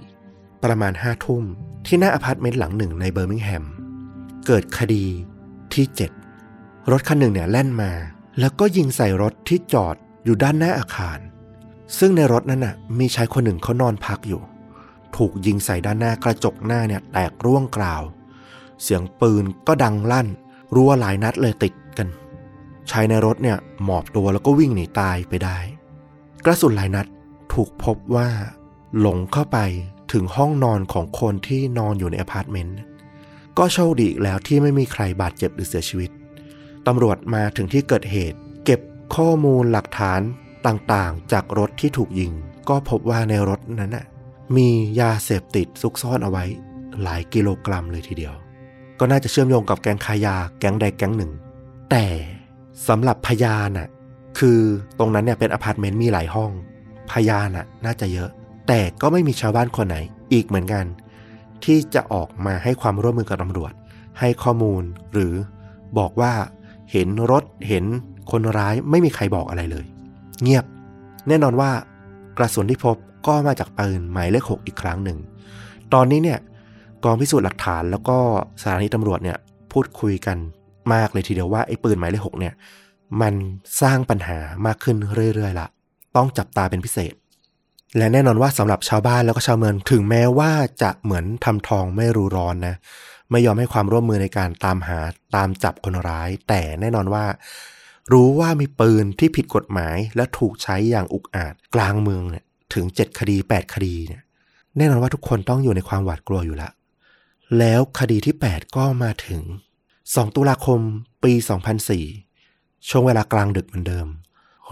[0.00, 1.42] 2004 ประมาณ5ทุ่ม
[1.86, 3.64] ที่หน้าอพาร์ตเมนต์หลังหนึ่งในเบอร์มิงแฮม
[4.46, 5.04] เกิดคดี
[5.74, 5.86] ที่
[6.34, 7.92] 7 รถคันหนึ่งเนี่ยแล่นมา
[8.38, 11.18] แล้วก็ยิงใส่รถที่จอดอยู่ด้านหน้าอาคาร
[11.98, 14.42] ซึ่งในรถนั้นน่ะมีชายคนหนึ่งเขานอนพักอยู่
[15.16, 18.02] ถูกยิงใส่ด้านหน้ากระจกหน้าเนี่ยแตกร่วงกราว
[18.82, 20.28] เสียงปืนก็ดังลั่น
[20.74, 22.08] รัวหลายนัดเลยติดกัน
[22.90, 25.58] ชายในรถเนี่ยหมอบตัวแล้วก็วิ่งหนีตายไปได้
[26.44, 27.06] กระสุนหลายนัด
[27.52, 28.28] ถูกพบว่า
[28.98, 29.58] หลงเข้าไป
[30.12, 32.78] ถึงห้องนอนของคนที่นอนอยู่ในอพาร์ตเมนต์
[33.58, 36.10] ก็โชคดีอีกแล้วที่ไม่มีใครบาดเจ็บหรือเสียชีวิต
[36.86, 38.80] ตำรวจมาถึงที่เกิดเหตุ เก็บ
[39.16, 40.20] ข้อมูลหลักฐาน
[40.66, 42.32] ต่างๆ จากรถที่ถูกยิง
[42.68, 44.06] ก็พบว่าในรถนั้นน่ะ
[44.56, 44.68] มี
[45.00, 46.44] ยาเสพติดซุกซ่อนเอาไว้
[47.02, 48.34] หลายกิโลกรัมเลยทีเดียว
[48.98, 51.32] ก็น่าจะเชื่อมโยงกับแก๊งค้ายาแก๊งใดแก๊งหนึ่ง
[51.90, 52.04] แต่
[52.88, 53.88] สำหรับพยานน่ะ
[54.38, 54.60] คือ
[54.98, 56.50] ตรงนั้นเนี่ยเป็นอพาร์ตเมนต์มีหลายห้อง
[57.10, 58.30] พยานน่ะน่าจะเยอะ
[58.68, 59.96] แต่ก็ไม่มีชาวบ้านคนไหน
[60.32, 60.84] อีกเหมือนกัน
[61.64, 63.72] ที่จะออกมาให้ความร่วมมือกับตำรวจ
[64.18, 65.34] ให้ข้อมูลหรือ
[65.98, 66.32] บอกว่า
[66.92, 67.84] เห็นรถเห็น
[68.30, 69.84] คนร้ายไม่มีใครบอกอะไรเลย
[70.42, 70.64] เงียบ
[71.28, 71.70] แน่นอนว่า
[72.38, 75.18] กระสุนที่พบก็มาจากปืนหมายเลขหกอีกครั้งหนึ่ง
[75.94, 76.38] ตอนนี้เนี่ย
[77.04, 78.18] กองพิสูจน์หลักฐานแล้วก็
[78.60, 79.38] สถานีตำรวจเนี่ย
[79.72, 80.38] พูดคุยกัน
[80.92, 82.54] มากเลยทีเดียวว่าไอ้ปืนหมายเลขหกเนี่ย
[83.20, 83.34] มัน
[83.82, 84.96] สร้างปัญหามากขึ้น
[85.34, 85.68] เรื่อยๆละ
[86.16, 87.14] ต้องจับตาเป็นพิเศษ
[87.98, 92.74] และแน่นอนว่าสำหรับชาวบ้านแล้วก็ชาวเมืองถึงแม้ว่าจะเหมือนทำทองไม่รู้ร้อนนะ
[93.30, 94.98] ไม่ยอมให้ความร่วมมือในการตามหา
[95.36, 97.24] ตามจับคนร้าย แต่แน่นอนว่า
[98.12, 104.22] รู้ว่ามีปืนที่ผิดกฎหมายและถูกใช้อย่างอุกอาจกลางเมืองเนี่ยถึง7คดี8คดีเนี่ย
[104.76, 106.70] แน่นอนว่าทุกคนต้องอยู่ในความหวาดกลัวอยู่ละ
[107.58, 109.42] แล้วคดีที่8ก็มาถึง
[109.88, 110.80] 2ตุลาคม
[111.24, 111.32] ปี
[112.10, 114.06] 2004ช่วงเวลากลางดึกเหมือนเดิม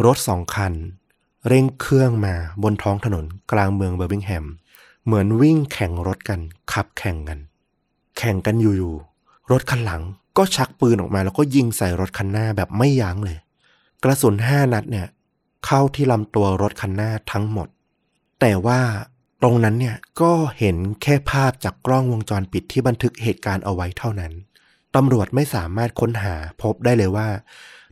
[0.04, 0.72] รถสองคัน
[1.48, 4.44] เร่งเครื่องมาบนท้องถนนกลางเมืองเบอร์บิงแฮม
[5.04, 6.40] เหมือนวิ่งแข่งรถกัน
[6.72, 7.38] ขับแข่งกัน
[8.18, 10.02] แข่งกันอยู่ๆ รถคันหลัง
[10.36, 13.38] ก็ชักปืนออกมาแล้วก็ยิงใส่รถคันหน้าแบบไม่ยั้งเลย
[14.02, 15.06] กระสุนห้านัดเนี่ย
[15.66, 17.68] เข้าที่ลำตัวรถคันหน้าทั้งหมด
[18.40, 18.80] แต่ว่า
[19.42, 24.32] ตรงนั้นเนี่ยก็เห็นแค่ภาพจากกล้องวงจรปิดที่บันทึกเหตุการณ์เอาไว้เท่านั้น
[24.94, 27.28] ตำรวจไม่สามารถค้นหาพบได้เลยว่า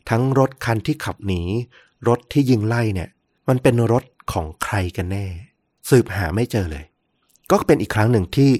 [0.09, 1.43] ทั้งรถคันที่ขับหนี
[2.09, 3.09] รถที่ยิงไล่เนี่ย
[3.49, 5.27] มันเป็นรถของใครกันแน่
[5.91, 6.85] สืบหาไม่เจอเลย
[7.51, 8.51] ก็เป็นอีกครั้งหนึ่งที่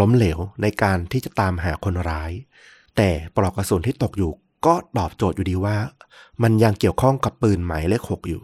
[0.00, 2.32] ล้มเหลวในการที่จะตามหาคนร้าย
[2.96, 4.32] แต่ปลอกกระสุนที่ตกอยู่
[4.66, 5.76] ก็ตอบโจทย์อยู่ดีว่า
[6.42, 8.42] มันยังเกี่ยวข้องกับปืนหมายเลขหกอยู่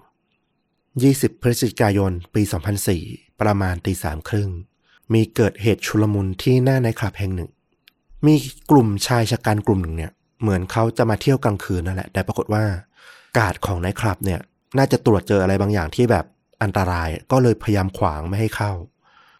[0.71, 2.43] 20 พฤศจิกายน ปี
[2.93, 4.51] 2004 ประมาณตีสามครึ่ง
[5.13, 7.51] มีเกิดเหตุชุลมุนที่หน้าในคลับแห่งหนึ่ง
[8.27, 8.35] มี
[8.71, 12.65] กลุ่มชายชะกันกลุ่มหนึ่งเนี่ย เหมือนเขาจะมาเที่ยวกลางคืนนั่นแหละ แต่ปรากฏว่า
[13.39, 14.41] กาดของในคลับเนี่ย
[14.77, 16.25] น่าจะตรวจเจออะไรบางอย่างที่แบบ
[16.63, 18.73] อันตรายก็เลยพยายามขวางไม่ให้เข้า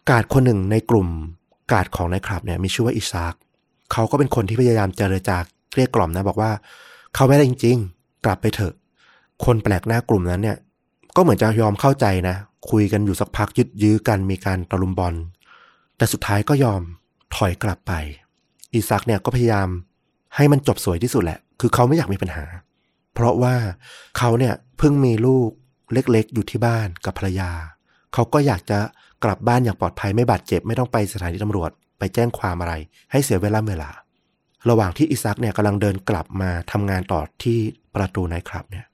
[0.09, 1.07] กาดคนหนึ่งในกลุ่ม
[1.71, 3.35] กาดของในคลับเนี่ยมีชื่อว่าอิซาก
[3.91, 5.37] เขาก็เป็นคนที่พยายามเจรจา
[5.71, 6.51] เกลี้ยกล่อมนะบอกว่า
[7.15, 8.73] เขาไม่ได้จริง ๆ กลับไปเถอะ
[9.45, 10.57] คนแปลกหน้ากลุ่มนั้นเนี่ย
[11.15, 12.35] ก็เหมือนจะยอมเข้าใจนะ
[12.69, 15.15] คุยกันอยู่สักพักยึดยื้อกันมีการตะลุมบอล
[15.97, 16.81] แต่สุดท้ายก็ยอม
[17.35, 17.93] ถอยกลับไป
[18.73, 19.67] อีซักเนี่ยก็พยายาม
[20.35, 22.43] ให้มันจบสวยที่สุดแหละ คือเขาไม่อยากมีปัญหา
[23.13, 23.55] เพราะว่า
[24.17, 25.49] เขาเนี่ยเพิ่งมีลูก
[25.93, 27.51] เล็กๆ อยู่ที่บ้านกับภรรยา
[28.13, 28.79] เขาก็อยากจะ
[29.23, 32.73] กลับบ้านอย่างปลอดภัยไม่บาดเจ็บไม่ต้องไปสถานีตำรวจ ไปแจ้งความอะไร
[33.11, 33.89] ให้เสียเวลาเวลา
[34.69, 37.59] ระหว่างที่อิซักเนี่ยกำลังเดินกลับมาทำงานต่อที่
[37.95, 38.85] ประตูไนท์คลับเนี่ย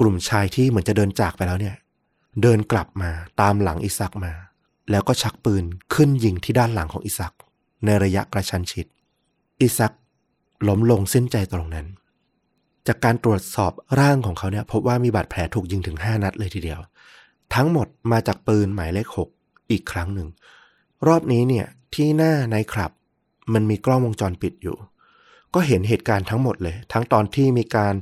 [0.00, 1.74] กลุ่มชายที่เหมือนจะเดินจากไปแล้วเนี่ย
[2.42, 4.32] เดินกลับมาตามหลังอิซักมา
[4.90, 7.34] แล้วก็ชักปืนขึ้นยิงที่ด้านหลังของอิซัก
[7.84, 8.86] ในระยะกระชันชิด
[9.60, 9.92] อิซัก
[10.68, 11.86] ล้มลงสิ้นใจตรงนั้น
[12.86, 16.80] จากการตรวจสอบร่างของเขาเนี่ยพบว่ามีบาดแผลถูกยิงถึง 5 นัดเลยทีเดียว
[17.54, 19.08] ทั้งหมดมาจากปืนหมายเลข
[19.40, 20.28] 6 อีกครั้งหนึ่ง
[21.06, 22.92] รอบนี้เนี่ยที่หน้าในคลับ
[23.52, 24.76] มันมีกล้องวงจรปิดอยู่
[25.54, 27.94] ก็เห็นเหตุการณ์ทั้งหมดเลย ทั้งตอนที่มีการ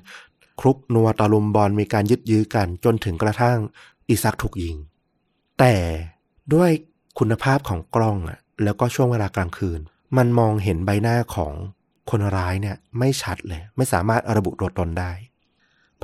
[0.60, 3.58] คลุกนัวตะลุมบอลมีการยึดยื้อกันจนถึงกระทั่ง
[4.08, 4.76] อิซักถูกยิง
[5.58, 5.74] แต่
[6.54, 6.70] ด้วย
[7.18, 9.80] คุณภาพของกล้องอะแล้วก็ช่วงเวลากลางคืน
[10.16, 11.54] มันมองเห็นใบหน้าของ
[12.11, 15.12] คนร้ายเนี่ยไม่ชัดเลย ไม่สามารถระบุตัวตนได้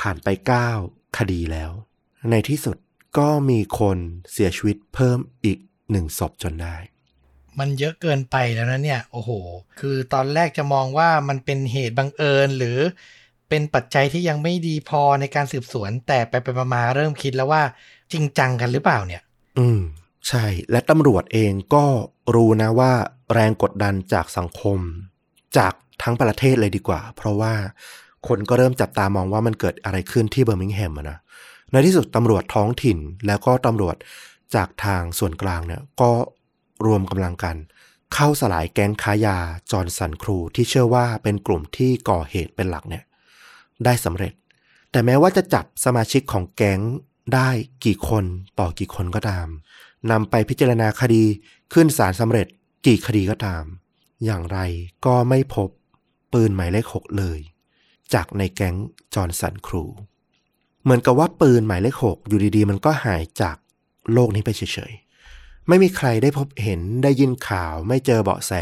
[0.01, 0.29] ผ่านไป
[0.73, 1.71] 9 คดีแล้ว
[2.31, 2.77] ในที่สุด
[3.19, 3.99] ก็มีคน
[4.33, 5.59] เสียชีวิตเพิ่มอีก
[5.91, 6.77] หนึ่งศพจนได้
[7.59, 9.31] มันเยอะเกินไปแล้วนะเนี่ย โอ้โห
[9.81, 12.79] คือตอนแรกจะมองว่ามันเป็นเหตุบังเอิญหรือ
[13.49, 17.63] เป็นปัจจัยที่ยังไม่ดีพอในการสืบสวน แต่ไปไปมาๆเริ่มคิดแล้วว่า
[18.13, 19.23] จริงจังกันหรือเปล่าเนี่ย
[19.59, 19.81] อืม
[20.29, 21.85] ใช่ และตำรวจเองก็
[22.35, 22.93] รู้นะว่า
[23.33, 24.81] แรงกดดันจากสังคม
[25.59, 27.55] จากทั้งประเทศเลยดีกว่า เพราะว่า
[28.29, 31.19] คนก็เริ่มจับตามองว่ามันเกิดอะไรขึ้นที่เบอร์มิงแฮมนะ
[31.71, 33.97] ในที่สุดตำรวจท้องถิ่นแล้วก็ตำรวจ
[34.55, 36.11] จากทางส่วนกลางเนี่ยก็
[36.87, 37.57] รวมกำลังกัน
[38.15, 39.39] เข้าสลายแก๊งค้ายา
[39.71, 43.05] จอร์นสันครูที่เชื่อว่าเป็นกลุ่มที่ก่อเหตุเป็นหลักเนี่ย
[43.85, 44.33] ได้สำเร็จ
[44.91, 46.81] แต่แม้ว่าจะจับสมาชิกของแก๊ง
[47.35, 47.49] ได้
[47.85, 48.25] กี่คน
[48.61, 49.47] ต่อกี่คนก็ตาม
[50.11, 51.25] นำไปพิจารณาคดี
[51.73, 52.47] ขึ้นศาลสำเร็จ
[52.87, 53.65] กี่คดีก็ตาม
[54.25, 54.59] อย่างไร
[55.07, 55.71] ก็ไม่พบ
[56.33, 57.39] ปืนหมายเลขหกเลย
[58.15, 58.77] จากในแก๊ง
[59.15, 59.85] จอร์นสันครู
[60.83, 63.57] เหมือนกับว่าปืนหมายเลขหกอยู่ดีๆ มันก็หายจาก
[64.13, 68.53] โลกนี้ไปเฉยๆ ไม่มีใครได้พบเห็นได้ยินข่าว ไม่เจอเบาะแส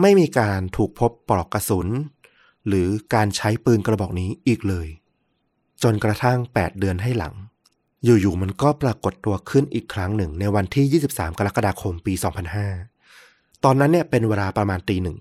[0.00, 1.88] ไม่มีการถูกพบปลอกกระสุน
[2.68, 4.88] หรือการใช้ปืนกระบอกนี้อีกเลย
[5.82, 7.34] จนกระทั่ง 8 เดือนให้หลัง
[8.04, 12.14] อยู่ๆ มันก็ปรากฏตัวขึ้นอีกครั้งหนึ่งในวันที่ 23 กรกฎาคมปี
[12.54, 12.89] 2005
[13.64, 15.18] ตอนนั้นเนี่ยเป็นเวลาประมาณตีหนึ่ง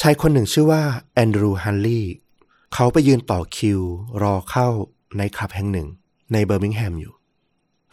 [0.00, 0.82] ชายคนหนึ่งชื่อว่า
[1.14, 2.14] แอนดรูฮันลีย์
[2.74, 3.80] เขาไปยืนต่อคิว
[4.22, 4.68] รอเข้า
[5.18, 5.88] ในคลับแห่งหนึ่ง
[6.32, 7.12] ในเบอร์มิงแฮมอยู่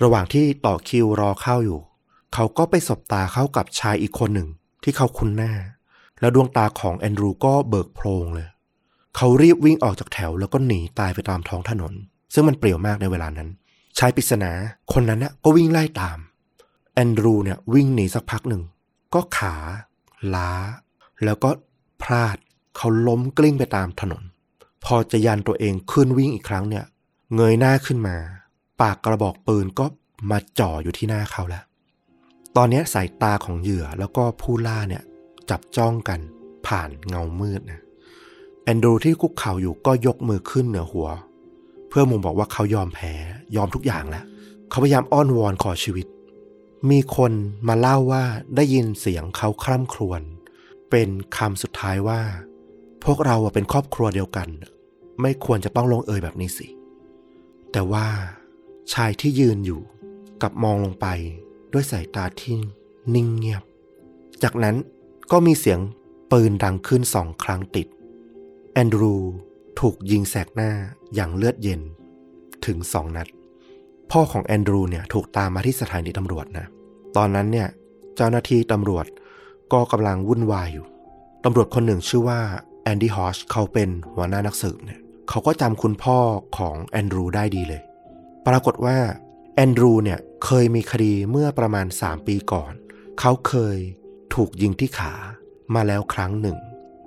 [0.04, 1.80] ระหว่างที่ต่อคิวรอเข้าอยู่
[2.34, 4.50] เขาก็ไปสบตาเข้ากับชายอีกคนหนึ่ง
[4.84, 5.54] ที่เขาคุ้นหน้า
[6.20, 8.48] แล้วดวงตาของแอนดรูก็เบิกโพลงเลย
[9.16, 11.94] เขารีบวิ่งออกจากแถวแล้วก็หนีตายไปตามท้องถนน
[12.34, 13.50] ซึ่งมันเปลี่ยวมากในเวลานั้น
[13.98, 14.52] ชายปริศนา
[14.94, 16.18] คนนั้นน่ะก็วิ่งไล่ตาม
[16.94, 18.62] แอนดรูเนี่ยวิ่งหนีสักพักหนึ่ง
[19.16, 19.56] ก็ขา
[20.36, 20.52] ล้า
[21.24, 21.50] แล้วก็
[22.04, 22.38] พลาด
[22.76, 24.24] เขาล้มกลิ้งไปตามถนน
[24.86, 26.86] พอจะยันตัวเองขึ้นวิ่งอีกครั้งเนี่ย
[27.36, 28.18] เงยหน้าขึ้นมา
[28.82, 29.86] ปากกระบอกปืนก็
[30.30, 31.64] มาจ่ออยู่ที่หน้าเขาแล้ว
[32.56, 35.04] ตอนนี้สายตาของเหยื่อแล้วก็ผู้ล่าเนี่ย
[35.50, 36.20] จับจ้องกัน
[36.68, 37.82] ผ่านเงามืดนะ
[38.64, 41.10] แอนดรูที่คุกเข่าอยู่ก็ยกมือขึ้นเหนือหัว
[41.90, 43.14] เพื่อมุงบอกว่าเขายอมแพ้
[43.56, 44.26] ยอมทุกอย่างแล้ว
[44.70, 46.06] เขาพยายามอ้อนวอนขอชีวิต
[46.90, 47.34] มีคน
[47.68, 48.24] มาเล่าว่า
[48.56, 50.22] ได้ยินเสียงเขาคร่ำครวญ
[50.90, 52.22] เป็นคำสุดท้ายว่า
[53.04, 54.50] พวกเราเป็นครอบครัวเดียวกัน
[55.22, 56.68] ไม่ควรจะต้องลงเอยแบบนี้สิ
[57.72, 58.08] แต่ว่า
[58.94, 59.82] ชายที่ยืนอยู่
[60.42, 61.08] กับมองลงไป
[61.74, 62.56] ด้วยสายตาที่
[63.16, 63.64] นิ่งเงียบ
[64.44, 64.76] จากนั้น
[65.32, 65.80] ก็มีเสียง
[66.32, 67.88] ปืนดังขึ้นสองครั้งติด
[68.74, 69.16] แอนดรู
[69.80, 70.72] ถูกยิงแสกหน้า
[71.14, 71.82] อย่างเลือดเย็น
[72.66, 73.28] ถึงสองนัด
[74.12, 76.66] พ่อของแอนดรูเนี่ยถูกตามมาที่สถานีตำรวจนะ
[77.18, 77.68] ตอนนั้นเนี่ย
[78.16, 79.06] เจ้าหน้าที่ตำรวจ
[79.74, 80.86] ก็กำลังวุ่นวายอยู่
[81.46, 82.40] ตำรวจคนหนึ่งชื่อว่า
[82.84, 86.18] แอนดี้ฮอชเขาเป็นหัวหน้านักสืบเนี่ยเขาก็จำคุณพ่อ
[86.58, 87.82] ของแอนดรูได้ดีเลย
[88.48, 88.98] ปรากฏว่า
[89.56, 92.74] แอนดรูเนี่ยเคยมีคดีเมื่อประมาณ 3 ปีก่อน
[93.20, 93.78] เขาเคย
[94.36, 95.14] ถูกยิงที่ขา
[95.76, 96.58] มาแล้วครั้งหนึ่ง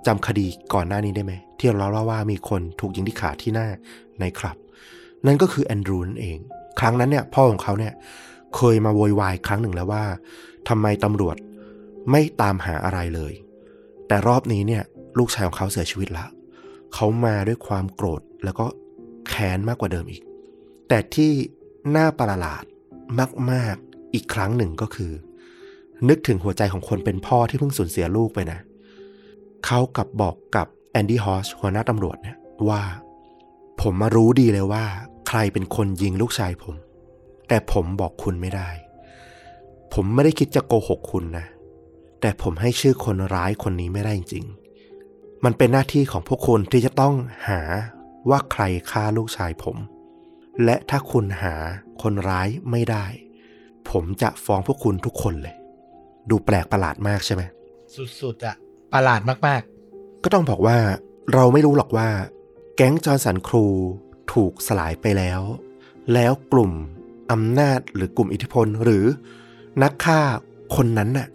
[0.06, 3.68] จำคดีก่อนหน้านี้ได้ไหม ที่เราเล่าว่ามีคนถูกยิงที่ขาที่หน้า
[4.20, 4.56] ในคลับ
[5.26, 6.38] นั่นก็คือแอนดรูนั่นเอง
[6.80, 7.92] ครั้งนั้นเนี่ยพ่อของเขาเนี่ย
[8.56, 10.04] เคยมาโวยวายครั้งหนึ่งแล้วว่า
[10.68, 11.36] ทำไมตำรวจ
[12.10, 13.32] ไม่ตามหาอะไรเลย
[14.08, 14.82] แต่รอบนี้เนี่ย
[15.18, 16.28] ลูกชายของเขาเสียชีวิตแล้ว
[16.94, 18.66] เขามาด้วยความโกรธแล้วก็
[19.28, 20.22] แค้นมากกว่าเดิมอีก
[20.88, 21.32] แต่ที่
[21.96, 22.64] น่าประหลาด
[23.52, 25.12] มากๆอีกครั้งหนึ่งก็คือ
[26.08, 28.58] นึกถึงหัวใจของคนเป็นพ่อที่เพิ่งสูญเสียลูกไปนะ
[29.66, 32.36] เขากลับบอกกับแอนดี้ฮอชหัวหน้าตำรวจเนี่ย
[32.68, 32.82] ว่า
[33.80, 34.84] ผมน่ะรู้ดีเลยว่า
[35.28, 36.76] ใครเป็นคนยิงลูกชายผม
[37.48, 38.70] แต่ผมบอกคุณไม่ได้
[39.92, 41.46] ผมไม่ได้คิดจะโกหกคุณนะ
[42.20, 47.14] แต่ผมให้ชื่อคนร้ายคนนี้ไม่ได้จริงๆ มันเป็นหน้าที่ของพวกคุณที่จะต้อง
[47.48, 47.60] หา
[48.30, 49.76] ว่าใครฆ่าลูกชายผม
[50.64, 51.54] และถ้าคุณหา
[52.02, 53.06] คนร้ายไม่ได้
[53.90, 55.56] ผมจะฟ้องพวกคุณทุกคนเลย
[56.30, 57.42] ดูแปลกประหลาดมากใช่ไหม
[58.20, 58.56] สุดๆอะ
[58.92, 60.78] ประหลาดมากๆ ก็ต้องบอกว่า
[61.34, 62.08] เราไม่รู้หรอกว่า
[62.76, 63.66] แก๊งจอร์สันครู
[64.32, 65.40] ถูกสลายไปแล้ว
[66.14, 66.72] แล้วกลุ่ม
[67.32, 69.04] อำนาจหรือกลุ่มอิทธิพลหรือ
[69.82, 70.20] นักฆ่า
[70.76, 71.28] คนนั้นน่ะ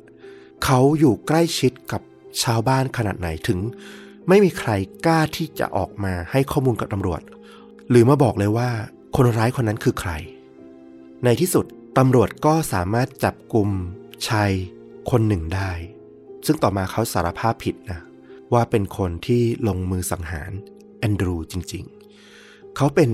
[0.63, 2.01] เขาอยู่ใกล้ชิดกับ
[2.43, 3.59] ชาวบ้านขนาดไหนถึง
[4.27, 4.71] ไม่มีใคร
[5.05, 7.21] กล้าที่จะออกมาให้ข้อมูลกับตำรวจ
[7.89, 8.69] หรือมาบอกเลยว่า
[9.15, 10.11] คนร้ายคนนั้นคือใคร
[11.23, 11.65] ในที่สุด
[11.97, 13.69] ตำรวจก็สามารถจับกลุ่ม
[14.27, 14.51] ชาย
[15.09, 15.71] คนหนึ่งได้
[16.45, 18.01] ซึ่งต่อมาเขาสารภาพผิดนะ
[18.53, 20.51] ว่าเป็นคนที่ลงมือสังหาร
[20.99, 22.02] แอนดรูจริง ๆ
[22.77, 23.09] เขาเป็น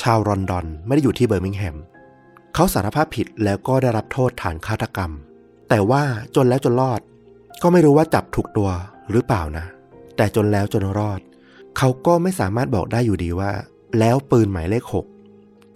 [0.00, 1.76] ชาวรอนดอนไม่ได้อยู่ที่เบอร์มิงแฮม
[2.54, 5.12] เขาสารภาพผิดแล้วก็ได้รับโทษฐานฆาตกรรม
[5.68, 6.02] แต่ว่า
[6.36, 7.00] จนแล้วจนรอด
[7.62, 8.70] ก็ไม่รู้ว่าจับถูกตัว
[9.10, 9.66] หรือเปล่านะ
[10.16, 11.20] แต่จนแล้วจนรอด
[11.76, 13.52] เขาก็ไม่สามารถบอกได้อยู่ดีว่า
[13.98, 15.06] แล้วปืนหมายเลขหก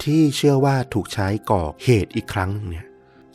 [0.02, 2.86] ที่เชื่อว่าถูกใช้ก่อเหตุอีกครั้งเนี่ย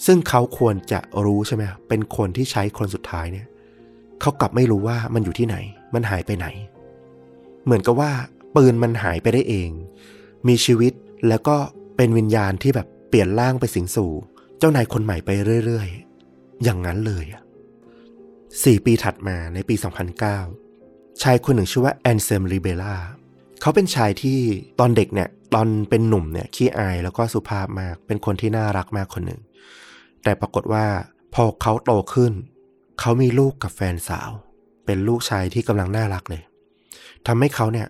[0.05, 3.47] ซึ่งเขาควรจะรู้ใช่ไหมเป็นคนที่ใช้คนสุดท้ายเนี่ย
[4.21, 5.55] เขากลับไม่รู้ว่ามันอยู่ที่ไหน
[5.93, 6.47] มันหายไปไหน
[7.65, 8.12] เหมือนกับว่า
[8.58, 9.70] ปืนมันหายไปได้เอง
[10.48, 10.93] มีชีวิต
[11.28, 11.58] แล้วก็
[11.98, 14.12] เป็นวิญญาณที่แบบเปลี่ยนร่างไปสิงสู่
[14.60, 15.30] เจ้านายคนใหม่ไป
[15.65, 17.43] เรื่อยๆ อย่างนั้นเลยอะ
[18.63, 19.76] สี่ปีถัดมาในปี
[20.48, 22.96] 2009 ชายคนหนึ่งชื่อว่าแอนเซมริเบล่า
[23.62, 24.39] เขาเป็นชายที่
[24.80, 29.41] ตอนเด็กเนี่ยตอนเป็นหนุ่มเนี่ยขี้อายแล้วก็สุภาพมาก เป็นคนที่น่ารักมากคนหนึ่ง
[30.24, 30.86] แต่ปรากฏว่า
[31.34, 32.34] พอเขาโตขึ้น
[33.00, 34.30] เขามีลูกกับแฟนสาว
[34.86, 36.41] เป็นลูกชายที่กำลังน่ารักเลย
[37.28, 37.88] ทำให้เขาเนี่ย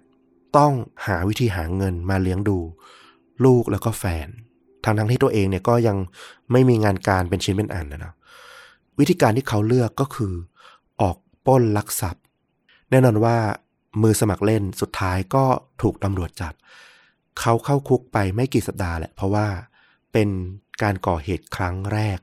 [0.58, 0.74] ต้อง
[1.08, 2.58] หาวิธีหาเงินมาเลี้ยงดู
[3.46, 4.28] ลูกแล้วก็แฟน
[4.84, 5.98] ทั้งทั้งที่ตัวเองเนี่ยก็ยัง
[6.52, 8.16] ไม่มีงานการเป็นชิ้นเป็นอันนะเนาะ
[9.00, 10.34] วิธีการที่เขาเลือกก็คือ
[11.02, 12.24] ออกป้นลักทรัพย์
[12.90, 13.38] แน่นอนว่า
[14.02, 15.46] มือสมัครเล่นสุดท้ายก็
[15.82, 16.54] ถูกตำรวจจับ
[17.40, 19.48] เขาเข้าคุกไปไม่กี่สัปดาห์แหละ เพราะว่า
[20.14, 20.30] เป็น
[20.82, 22.20] การก่อเหตุครั้งแรก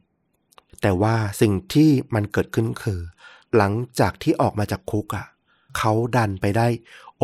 [0.83, 3.01] แต่ว่าสิ่งที่มันเกิดขึ้นคือ
[3.57, 5.27] หลังจากที่ออกมาจากคุกอะ่ะ
[5.79, 6.67] เขาดันไปได้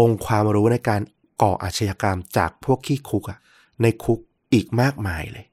[0.01, 1.01] องค์ความรู้ในการ
[1.43, 3.39] ก่ออาชญากรรมจากพวกขี้คุกอะ
[3.83, 4.19] ในคุก
[4.53, 5.47] อีกมากมายเลย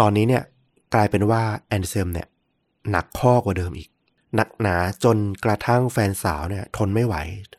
[0.00, 0.44] ตอนนี้เนี่ย
[0.94, 2.28] กลายเป็นว่าแอนเซมเนี่ย
[2.90, 3.88] หนักข้อกว่าเดิมอีก
[4.36, 7.14] หนักหนาจนกระทั่งแฟนสาวเนี่ยทนไม่ไหว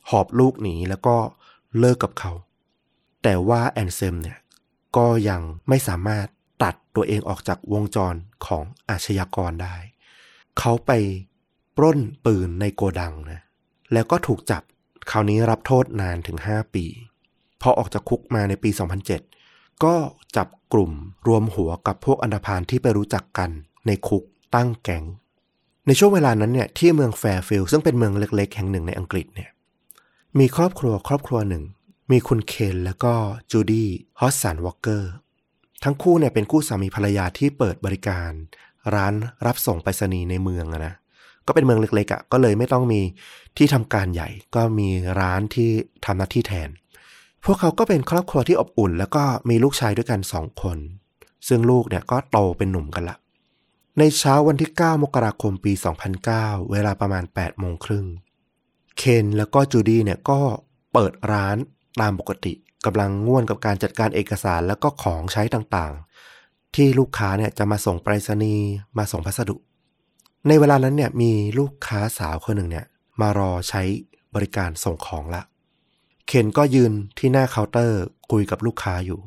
[0.10, 1.15] หอบลูกหนีแล้วก็
[1.79, 2.31] เลิกกับเขา
[3.23, 4.38] แต่ว่าแอนเซมเนี่ย
[4.97, 6.27] ก็ยังไม่สามารถ
[6.63, 9.75] ตัดตัวเองออกจากวงจรของอาชญากรได้
[10.60, 10.91] เขาไป
[11.77, 13.41] ปล้นปืนในโกดังนะ
[13.93, 14.63] แล้วก็ถูกจับ
[15.12, 16.86] คราวนี้รับโทษนานถึง 5 ปี
[17.62, 18.69] พอออกจากคุกมาในปี
[19.26, 19.95] 2007 ก็
[20.36, 20.91] จับกลุ่ม
[21.28, 23.50] รวมหัวกับพวกอันธพาลที่ไปรู้จักกัน
[23.88, 24.24] ในคุก
[24.56, 25.06] ตั้งแก๊ง
[25.88, 29.50] ในช่วงเวลานั้นเนี่ยที่เมืองแฟร์ฟิลด์ซึ่งเป็นเมืองเล็กๆ แห่งหนึ่งในอังกฤษเนี่ย
[30.39, 31.63] มีครอบครัวครอบครัวหนึ่ง
[32.12, 33.13] มีคุณเคนแล้วก็
[33.52, 35.12] จูดี้ฮอสสันวอลเกอร์
[35.84, 38.32] ทั้งคู่เนี่ยเป็นคู่สามีภรรยาที่เปิดบริการ
[38.95, 39.13] ร้าน
[39.45, 40.93] รับส่งไปรษณีย์ในเมืองอะนะ
[41.51, 43.01] ก็เป็นเมืองเล็กๆอะ่ะก็เลยไม่ต้องมี
[43.57, 45.69] ที่ทำการใหญ่ ก็มีร้านที่
[46.05, 46.69] ทำหน้าที่แทน
[47.45, 50.77] พวกเขาก็เป็นครอบครัวที่อบอุ่น แล้วก็มีลูกชายด้วยกันสองคน
[51.47, 53.17] ซึ่งลูกเนี่ยก็โตเป็นหนุ่มกันละ
[53.99, 55.73] ในเช้าวันที่ 9 มกราคมปี
[56.21, 58.05] 2009 เวลาประมาณ 8 โมงครึ่ง
[58.97, 60.39] เคนแล้วก็จูดี้เนี่ยก็
[60.93, 61.57] เปิดร้าน
[62.01, 62.53] ตามปกติ
[62.85, 69.55] กำลังง่วนกับการจัดการเอกสารแล้วก็ของใช้ต่างๆ ที่ลูกค้าเนี่ยจะมาส่งไปรษณีย์มาส่งพัสดุ
[70.47, 72.86] ในเวลานั้นเนี่ยมีลูกค้าสาวคนหนึ่งเนี่ย
[73.21, 73.82] มารอใช้
[74.36, 75.41] บริการส่งของละ
[76.27, 78.01] เคนก็ยืนที่หน้าเคาน์เตอร์
[78.32, 79.19] คุยกับลูกค้าอยู่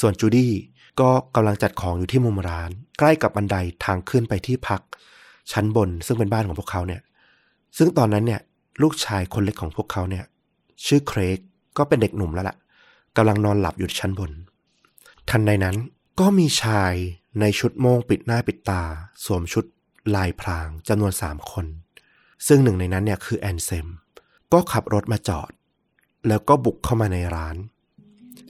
[0.00, 0.52] ส่วนจูดี้
[1.00, 4.80] ก็กำลังจัดของอยู่ที่มุมร้าน ใกล้กับบันไดทางขึ้นไปที่พัก
[5.52, 7.00] ชั้นบนซึ่งเป็นบ้านของพวกเขาเนี่ย
[7.78, 8.40] ซึ่งตอนนั้นเนี่ย
[8.82, 10.24] ลูกชายคนเล็กของพวกเขาเนี่ย
[10.86, 11.38] ชื่อเครก
[11.76, 12.56] ก็เป็นเด็กหนุ่มแล้วล่ะ
[13.16, 14.30] กำลังนอนหลับอยู่ชั้นบน
[15.30, 15.76] ทันใดนั้น
[16.20, 16.92] ก็มีชาย
[17.40, 18.82] ในชุดโม่งปิดหน้าปิดตา
[19.24, 19.64] สวมชุด
[20.14, 21.66] ลายพรางจำนวนสามคน
[22.46, 23.86] ซึ่งหนึ่งในนั้นเนี่ยคือแอนเซม
[24.52, 25.50] ก็ขับรถมาจอด
[26.28, 27.56] แล้วก็บุกเข้ามาในร้าน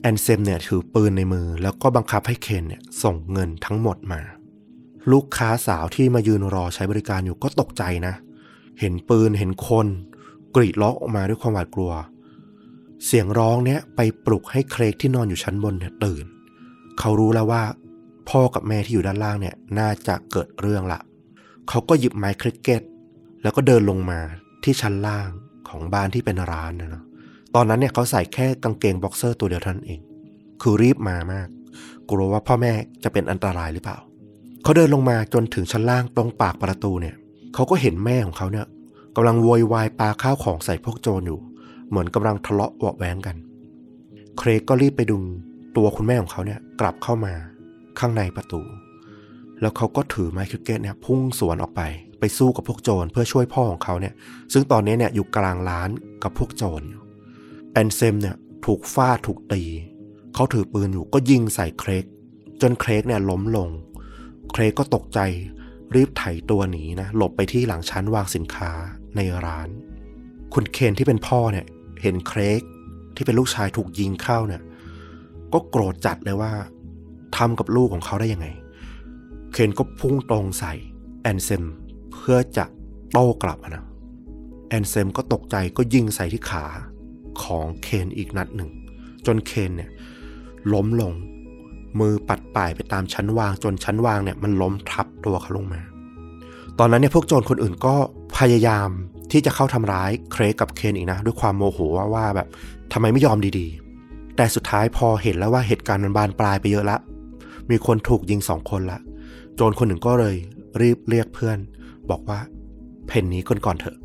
[0.01, 4.21] แอนเซมเนี่ยถือปืนในมือ แล้วก็บังคับให้เคนเนี่ยส่งเงินทั้งหมดมา
[5.11, 8.13] ลูกค้าสาวที่มายืนรอใช้บริการอยู่ก็ตกใจนะ
[8.79, 9.87] เห็นปืนเห็นคน
[10.55, 11.93] กรีดร้องออกมาด้วยความหวาดกลัว
[13.05, 16.25] เสียงร้องเนี้ยไปปลุกให้เครกที่นอนอยู่ชั้นบนเนี่ยตื่น
[16.99, 17.63] เขารู้แล้วว่า
[18.29, 20.99] พ่อกับแม่ที่อยู่ด้านล่างเนี่ยน่าจะเกิดเรื่องละ
[21.69, 22.81] เขาก็หยิบไม้คริกเก็ต
[23.43, 24.19] แล้วก็เดินลงมา
[24.63, 25.29] ที่ชั้นล่าง
[25.69, 27.03] ของบ้านที่เป็นร้านนะเนาะ
[27.55, 29.99] ตอนนั้นเนี่ยเขาใส่แค่กางเกงบ็อกเซอร์ตัวเดียวเท่านั้นเอง
[30.61, 31.47] คือรีบมามาก
[32.09, 33.97] กลัวว่าพ่อแม่จะเป็นอันตรายหรือเปล่า
[34.63, 37.15] เขาเดินลงมาจนถึงชั้นล่างตรงปากประตูเนี่ย
[37.53, 38.67] เขาก็เห็นแม่ของเขาเนี่ย
[39.15, 41.39] กำลังโวยวายปาข้าวของใส่พวกโจรอยู่
[41.89, 43.35] เหมือนกำลังทะเลาะเบาะแว้งกัน
[44.37, 45.23] เครกก็รีบไปดึง
[45.77, 47.33] ตัวคุณแม่ของเขาเนี่ยกลับเข้ามา
[47.99, 48.61] ข้างในประตู
[49.61, 51.81] แล้วเขาก็ถือไม้คิกเก็ตเนี่ยพุ่งสวนออกไป
[52.19, 54.13] ไปสู้กับพวกโจรเพื่อช่วยพ่อของเขาเนี่ย
[54.53, 55.89] ซึ่งตอนนี้เนี่ยอยู่กลางร้าน
[56.23, 56.83] กับพวกโจร
[57.73, 59.63] แอนเซมเนี่ยถูกฟาดถูกตี
[60.33, 62.05] เขาถือปืนอยู่ก็ยิงใส่เครก
[62.61, 63.69] จนเครกเนี่ยล้มลง
[64.53, 65.19] เครกก็ตกใจ
[65.95, 68.71] รีบไถตัวหนีนะหลบไปที่หลังชั้นวางสินค้า
[69.15, 69.69] ในร้าน
[70.53, 71.65] คุณเคนที่เป็นพ่อเนี่ย
[72.01, 72.61] เห็นเครก
[73.15, 74.61] ที่เป็นลูกชายถูกยิงเข้าเนี่ย
[75.53, 76.51] ก็โกรธจัดเลยว่า
[77.37, 78.47] ทำกับลูกของเขาได้ยังไง
[79.51, 80.73] เคนก็พุ่งตรงใส่
[81.21, 81.63] แอนเซม
[82.13, 82.65] เพื่อจะ
[83.11, 83.85] โต้กลับนะ
[84.69, 86.65] แอนเซมก็ตกใจก็ยิงใส่ที่ขา
[87.43, 88.69] ของเคนอีกนัดหนึ่ง
[89.25, 89.89] จนเคนเนี่ย
[90.73, 91.13] ล้มลง
[91.99, 95.81] มือปัดป่ายไปตามชั้นวาง จนชั้นวางเนี่ยมันล้มทับตัวเขาลงมา
[96.79, 97.95] ตอนนั้นเนี่ยพวกโจรคนอื่นก็
[98.37, 98.89] พยายาม
[99.31, 102.47] ที่จะเข้าทำร้ายเครกกับเคนอีกนะ ด้วยความโมโหว่าว่าแบบ
[102.93, 106.97] ทำไมไม่ยอมดีๆ แต่สุดท้ายพอเห็นแล้วว่าเหตุการณ์มันบานปลายไปเยอะละ
[107.69, 108.99] มีคนถูกยิงสองคนละ
[109.61, 110.35] โจรคนหนึ่งก็เลย
[110.81, 111.57] รีบเรียกเพื่อน
[112.09, 112.39] บอกว่า
[113.07, 113.97] เพนนี้ก่อนก่อนเถอะ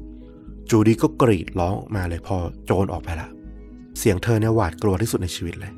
[0.71, 3.29] จูดี้ก็กรีดร้องออกมาเลยพอโจรออกไปละ
[3.99, 5.73] เสียงเธอเนี่ยหวาดกลัวที่สุดในชีวิตเลย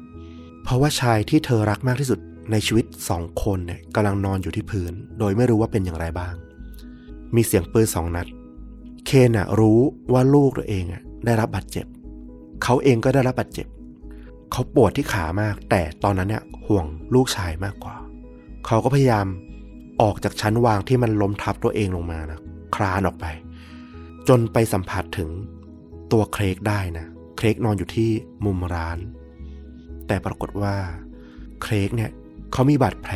[0.62, 2.18] เพราะว่าชายที่เธอรักมากที่สุด
[2.50, 6.34] ในชีวิตสองคนเนี่ยกำลังนอนอยู่ที่พื้น โดยไม่รู้ว่าเป็นอย่างไรบ้าง
[7.34, 8.26] มีเสียงปืนสองนัด
[9.06, 9.80] เคนอะรู้
[10.12, 11.86] ว่าลูกตัวเองอะได้รับบาดเจ็บ
[12.62, 13.66] เขาเองก็ได้รับบาดเจ็บ
[14.52, 17.96] เขาปวดที่ขามาก แต่ตอนนั้นเนี่ยห่วงลูกชายมากกว่า
[18.66, 19.28] เขาก็พยายาม
[20.00, 22.40] ออกจากชั้นวางที่มันล้มทับตัวเองลงมานะ
[22.74, 23.26] คลานออกไป
[24.28, 25.30] จนไปสัมผัสถึง
[26.12, 28.10] ตัวเครกได้นะเครกนอนอยู่ที่
[28.44, 28.98] มุมร้าน
[30.06, 30.76] แต่ปรากฏว่า
[31.62, 32.10] เครกเนี่ย
[32.52, 33.14] เขามีบาดแผล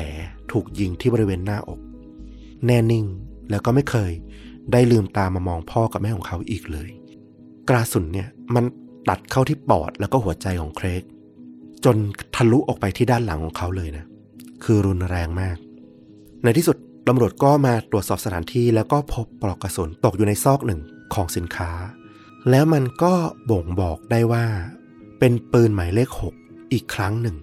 [0.53, 1.81] ถูกยิงที่บริเวณหน้าอก
[2.67, 3.07] แน่นิ่ง
[3.51, 4.13] แล้วก็ไม่เคย
[4.73, 6.91] ได้ลืมตามามองพ่อกับแม่ของเขาอีกเลย
[7.69, 8.65] กระสุนเนี่ยมัน
[9.09, 11.03] ตัดเข้าที่ปอดแล้วก็หัวใจของเครก
[11.85, 11.97] จน
[12.35, 14.05] ทะลุออกไปที่ด้านหลังของเขาเลยนะ
[14.65, 15.57] คือรุนแรงมาก
[16.45, 16.77] ในที่สุด
[17.09, 20.81] ตำรวจก็มาตรวจสอบสถานที่แล้วก็พบปลอกกระสุนตกอยู่ในซอกหนึ่ง
[21.15, 21.71] ของสินค้า
[22.51, 23.15] แล้วมันก็
[23.51, 24.45] บ่งบอกได้ว่า
[25.19, 26.09] เป็นปืนหมายเลข
[26.43, 27.37] 6 อีกครั้งหนึ่ง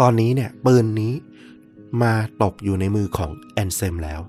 [0.00, 1.12] ตอนนี้เนี่ยปืนนี้
[2.02, 4.20] มาตกอยู่ในมือของแอนเซมแล้ว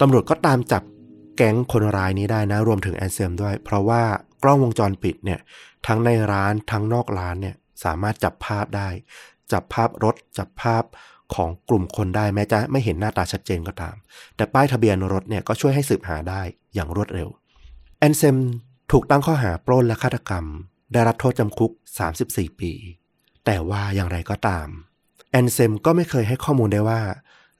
[0.00, 0.82] ตำรวจก็ตามจับ
[1.36, 4.02] แก๊งคนร้ายนี้ได้นะ รวมถึงแอนเซมด้วย เพราะว่า
[4.42, 5.40] กล้องวงจรปิดเนี่ย
[5.86, 8.88] ทั้งในร้านทั้งนอกร้านเนี่ยสามารถจับภาพได้
[9.52, 10.82] จับภาพรถ จับภาพ
[11.34, 13.96] ของกลุ่มคนได้แม้จะไม่เห็นหน้าตาชัดเจนก็ตาม
[14.36, 16.42] แต่ป้ายทะเบียนรถเนี่ยก็ช่วยให้สืบหาได้
[16.74, 17.28] อย่างรวดเร็ว
[17.98, 18.36] แอนเซม
[18.92, 20.44] ถูกตั้งข้อหาปล้นและฆาตกรรม
[20.92, 21.72] ได้รับโทษจำคุก
[22.16, 22.72] 34 ปี
[23.44, 24.68] แต่ว่าอย่างไรก็ตาม
[25.30, 27.00] แอนเซมก็ไม่เคยให้ข้อมูลได้ว่า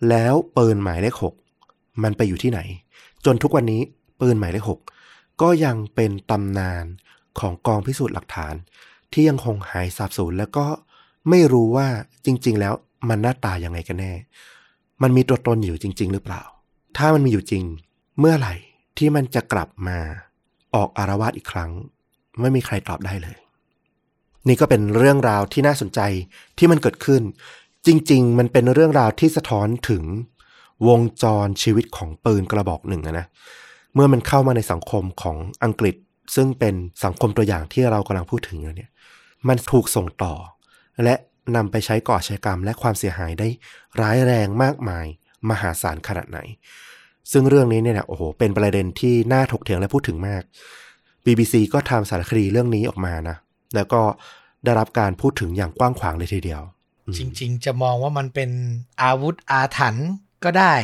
[0.09, 1.35] แล้วปืนหมายเลขหก
[2.03, 2.61] มันไปอยู่ที่ไหน
[3.25, 3.83] จนทุกวันนี้
[4.21, 4.81] ปืนหมายเลขหก
[5.43, 6.85] ก็ยังเป็นตำนาน
[7.41, 8.55] ของกองพิสูจน์หลักฐาน
[9.13, 10.67] ที่ยังคงหายสาบสูญแล้วก็
[11.29, 11.89] ไม่รู้ว่า
[12.27, 12.75] จริง ๆ แล้ว
[13.09, 14.13] มันหน้าตายังไงกันแน่
[15.03, 16.43] มันมีตัวตนอยู่จริง ๆ หรือเปล่า
[16.97, 17.65] ถ้ามันมีอยู่จริง
[18.19, 18.55] เมื่อไหร่
[18.97, 19.99] ที่มันจะกลับมา
[20.75, 21.71] ออกอารวาสอีกครั้ง
[22.41, 23.37] ไม่มีใครตอบได้เลย
[24.49, 26.01] นี่ก็เป็นเรื่องราวที่น่าสนใจ
[26.59, 27.23] ที่มันเกิดขึ้น
[27.87, 30.05] จริง ๆ มันเป็นเรื่องราวที่สะท้อนถึง
[30.89, 33.27] วงจรชีวิตของปืนกระบอกหนึ่งนะ
[33.95, 35.97] เมื่อมันเข้ามาในสังคมของอังกฤษ
[36.35, 36.75] ซึ่งเป็น
[37.05, 38.91] สังคมตัวอย่างที่เรากำลังพูดถึงอยู่เนี่ย
[39.49, 40.35] มันถูกส่งต่อ
[41.05, 41.15] และ
[41.57, 43.49] นำไปใช้ก่ออาชญากรรมและความเสียหายได้
[44.01, 45.07] ร้ายแรงมากมาย
[45.51, 46.39] มหาศาลขนาดไหน
[47.33, 50.43] ซึ่งเรื่องนี้เนี่ยนะโอ้โหเป็นประเด็นที่น่าถกเถียงและพูดถึงมาก
[51.25, 53.37] BBC ก็ทำสารคดีเรื่องนี้ออกมานะ
[53.75, 54.03] แล้วก็
[54.65, 56.63] ได้รับการพูดถึงอย่างกว้างขวางเลยทีเดียว
[57.19, 58.51] จริง ๆ จะมองว่ามันเป็น
[59.03, 60.09] อาวุธอาถรรพ์
[60.45, 60.75] ก็ได้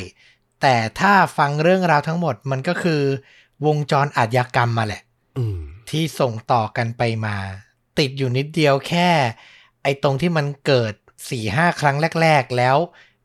[0.62, 3.00] แต่ถ้าฟังเรื่องราวทั้งหมดมันก็คือ
[3.66, 5.02] วงจรอาชญากรรมมาแหละ
[5.38, 5.58] อืม
[5.90, 7.36] ที่ส่งต่อกันไปมา
[7.98, 9.10] ติดอยู่นิดเดียวแค่
[9.86, 10.94] ไอ้ตรงที่มันเกิด
[11.30, 12.76] สี่ห้าครั้งแรก ๆ แล้ว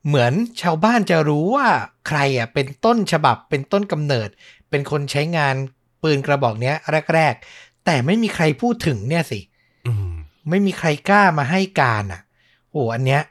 [0.08, 1.70] เหมือนชาวบ้านจะรู้ว่า
[2.08, 4.30] ใครอะเป็นต้นฉบับเป็นต้นกำเนิด
[4.70, 5.56] เป็นคนใช้งาน
[6.04, 6.76] ปืนกระบอกเนี้ย
[7.14, 9.40] แรก ๆ แต่ไม่มีใครพูดถึงเนี่ยสิ
[9.88, 10.12] อืม
[10.50, 12.22] ไม่มีใครกล้ามาให้การอะ
[12.72, 13.22] โอ้อันเนี้ย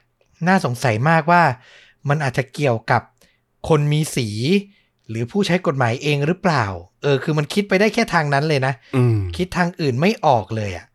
[0.47, 1.43] น่าสงสัยมากว่า
[2.09, 3.01] มันอาจจะเกี่ยวกับ
[3.69, 4.29] คนมีสี
[5.09, 6.65] หรือผู้ใช้กฎหมายเองหรือเปล่า
[7.03, 10.85] เออ คือมันคิดไปได้แค่ทางนั้นเลยนะอืมคิดทางอื่นไม่ออกเลยอะ่ะ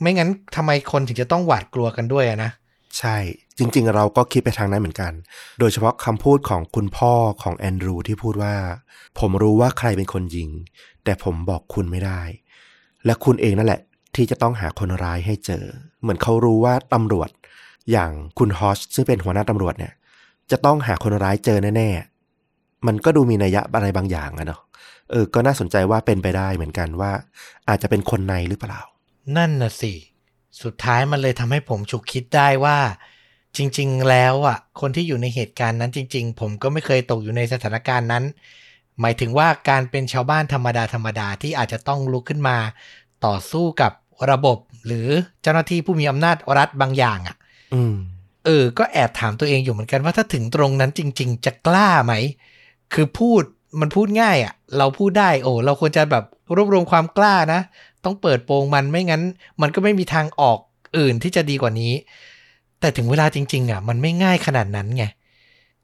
[0.00, 2.50] ไม่งั้นทำไมคนถึงจะต้องหวาดกลัวกันด้วยอะนะ
[2.98, 3.16] ใช่
[3.58, 5.12] จริง ๆ เราก็คิดไปทางนั้นเหมือนกัน
[5.58, 8.54] โดยเฉพาะคำพูดของคุณพ่อของแอนดรูที่พูดว่า
[9.18, 10.50] ผมรู้ว่าใครเป็นคนยิง
[11.04, 12.20] แต่ผมบอกคุณไม่ได้
[13.04, 13.80] และคุณเองนั่นแหละ
[14.14, 15.64] ที่จะต้องหาคนร้ายให้เจอ
[16.00, 17.30] เหมือนเขารู้ว่าตำรวจ
[17.90, 19.92] อย่างคุณฮอชซึ่งเป็นหัวหน้าตำรวจเนี่ย
[20.50, 24.60] จะต้องหาคนร้ายเจอแน่ๆ มันก็ดูมีนัยยะอะไรบางอย่างอะเนาะ
[25.10, 27.10] เออ ก็น่าสนใจว่าเป็นไปได้เหมือนกันว่า
[27.68, 28.80] อาจจะเป็นคนในหรือเปล่า
[29.36, 29.92] นั่นน่ะสิ
[30.62, 32.78] สุดท้ายมันเลยทำให้ผมฉุกคิดได้ว่า
[33.56, 38.24] จริง ๆ แล้วอะ คนที่อยู่ในเหตุการณ์นั้นจริง ๆ ผมก็ไม่เคยตกอยู่ในสถานการณ์นั้น
[39.00, 42.58] หมายถึงว่าการเป็นชาวบ้านธรรมดาธรรมดาที่อาจจะต้องลุกขึ้นมา
[43.26, 43.92] ต่อสู้กับ
[44.30, 45.08] ระบบหรือ
[45.42, 47.36] เจ้าหน้าที่ผู้มีอำนาจรัฐบางอย่างอะ
[47.74, 47.94] อืม
[48.44, 52.14] เออ ก็แอบถามตัวเองอยู่เหมือนกันว่าถ้าถึงตรงนั้นจริง ๆ จะกล้าไหม
[52.94, 53.42] คือพูด
[53.80, 56.24] มันพูดง่ายอะ่ะ เราพูดได้ โอ้ เราควรจะแบบ
[56.56, 57.60] รวบรวมความกล้านะ
[58.08, 59.22] ต้องเปิดโปงมันไม่งั้น
[59.60, 60.58] มันก็ไม่มีทางออก
[60.98, 61.92] อื่นที่จะดีกว่านี้
[62.80, 65.04] แต่ถึงเวลาจริง ๆ อะ มันไม่ง่ายขนาดนั้นไง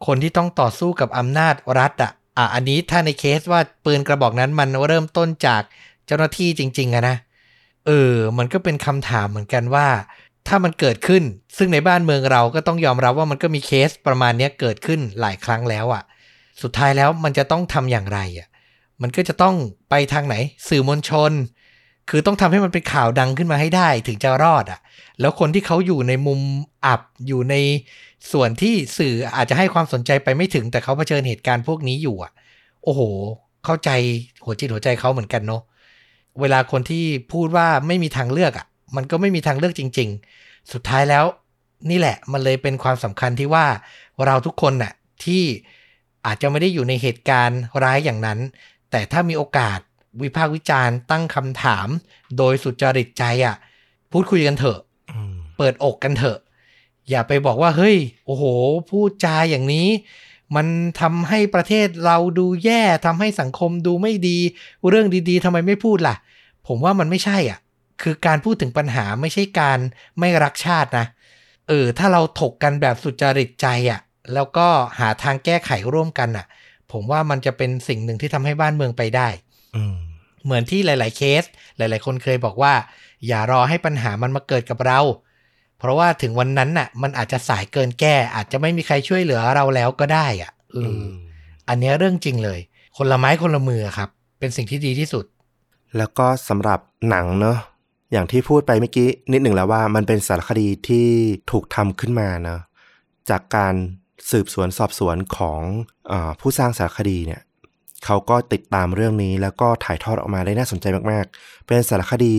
[0.06, 5.62] คนที่ต้องต่อสู้กับอำนาจรัฐอะอะอันนี้ถ้าในเคสว่าปืนกระบอกนั้นมันเริ่มต้นจาก
[6.06, 7.16] เจ้าหน้าที่จริง ๆอะนะ
[7.86, 9.86] เออ มันก็เป็นคำถามเหมือนกันว่า
[10.48, 11.22] ถ้ามันเกิดขึ้น
[11.56, 16.02] ซึ่งในบ้านเมืองเราก็ต้องยอมรับว่ามันก็มีเคสประมาณนี้เกิดขึ้นหลายครั้งแล้วอะ่ะ
[16.62, 18.48] สุดท้ายแล้วมันจะต้องทำอย่างไรอะ่ะ
[19.02, 19.54] มันก็จะต้อง
[19.90, 20.36] ไปทางไหน
[20.68, 21.32] สื่อมวลชน
[22.08, 24.80] คือต้องทำให้มันเป็นข่าวดังขึ้นมาให้ได้ถึงจะรอดอะ่ะ
[25.20, 26.40] แล้วคนที่เขาอยู่ในมุม
[26.86, 27.54] อับอยู่ใน
[28.32, 32.32] ส่วนที่สื่ออาจจะให้ความสนใจไปไม่ถึง แต่เขาเผชิญเหตุการณ์พวกนี้อยู่อะ
[32.82, 33.00] โอ้โห
[33.64, 33.90] เข้าใจ
[34.44, 35.62] หัวจิตหัวใจเขาเหมือนกันเนาะ
[36.40, 40.08] เวลาคนที่พูดว่าไม่มีทางเลือกอะ่ะ มันก็ไม่มีทางเลือกจริง
[40.40, 41.24] ๆ สุดท้ายแล้ว
[41.90, 43.66] นี่แหละมันเลยเป็นความสำคัญที่ว่า
[44.26, 44.92] เราทุกคนน่ะ
[45.24, 45.42] ที่
[46.26, 48.38] อาจจะไม่ได้อยู่ในเหตุการณ์ร้ายอย่างนั้น
[48.90, 49.78] แต่ถ้ามีโอกาส
[50.22, 51.88] วิพากษ์วิจารณ์ตั้งคำถาม
[52.38, 53.56] โดยสุจริตใจอะ
[54.12, 54.78] พูดคุยกันเถอะ
[55.10, 56.38] อืมเปิดอกกันเถอะ
[57.10, 57.96] อย่าไปบอกว่า เฮ้ย
[58.26, 58.44] โอ้โห
[58.90, 59.88] พูดจาอย่างนี้
[60.56, 60.66] มัน
[61.00, 64.38] ทำให้ประเทศเราดูแย่ทำให้สังคมดูไม่ดี
[64.88, 66.16] เรื่องดีๆทำไมไม่พูดล่ะ
[66.66, 67.58] ผมว่ามันไม่ใช่อะ
[68.02, 69.78] คือการพูดถึงปัญหาไม่ใช่การ
[70.18, 71.06] ไม่รักชาตินะ
[71.68, 74.00] เออ ถ้าเราถกกันแบบสุจริตใจอะ
[74.34, 76.46] แล้วก็หาทางแก้ไขร่วมกันอะ
[76.92, 79.43] ผมว่ามันจะเป็นสิ่งหนึ่งที่ทำให้บ้านเมืองไปได้อืม
[80.44, 81.44] เหมือนที่หลาย ๆ เคส
[81.78, 82.74] หลาย ๆ คนเคยบอกว่า
[83.26, 85.00] อย่ารอให้ปัญหามันมาเกิดกับเรา
[85.78, 91.04] เพราะว่าถึงวันนั้นน่ะ มันอาจจะสายเกินแก้ อาจจะไม่มีใครช่วยเหลือเราแล้วก็ได้อะเอเอออ
[91.68, 92.60] อันเนี้ยเรื่องจริงเลย
[92.96, 94.08] คนละไม้คนละมือครับ
[94.38, 95.24] เป็นสิ่งที่ดีที่สุด
[95.96, 97.58] แล้วก็สำหรับหนังเนอะ
[98.12, 101.08] อย่างที่พูดไปเมื่อกี้นิดหนึ่งแล้วว่ามันเป็นสารคดีที่
[101.50, 102.58] ถูกทำขึ้นมานะ
[103.30, 103.74] จากการ
[104.30, 105.60] สืบสวนสอบสวนของ
[106.12, 107.40] อาผู้สร้างสารคดีเนี่ย
[108.04, 112.36] เขาก็ติดตามเรื่องนี้แล้วก็ถ่ายทอดออกมาได้น่าสนใจมากๆ เป็นสารคดี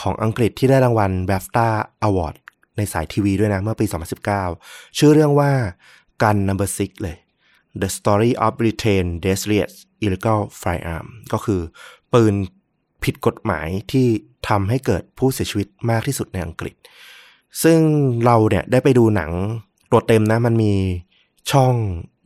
[0.00, 1.68] ของอังกฤษที่ได้รางวัล BAFTA
[2.06, 2.34] Award
[2.76, 3.86] ในสายทีวีด้วยนะ เมื่อปี
[4.42, 5.50] 2019 ชื่อเรื่องว่า
[6.22, 7.16] Gun Number Six เลย
[7.80, 11.60] The Story of Britain Deadliest Illegal Firearm ก็คือ
[12.12, 12.34] ปืน
[13.04, 14.06] ผิดกฎหมายที่
[14.48, 16.74] ทำให้เกิดผู้เสียชีวิตมากที่สุดในอังกฤษ
[17.62, 17.78] ซึ่ง
[18.24, 19.30] เราเนี่ยได้ไปดูหนัง
[19.90, 20.72] ตัวเต็มนะมันมี
[21.50, 21.74] ช่อง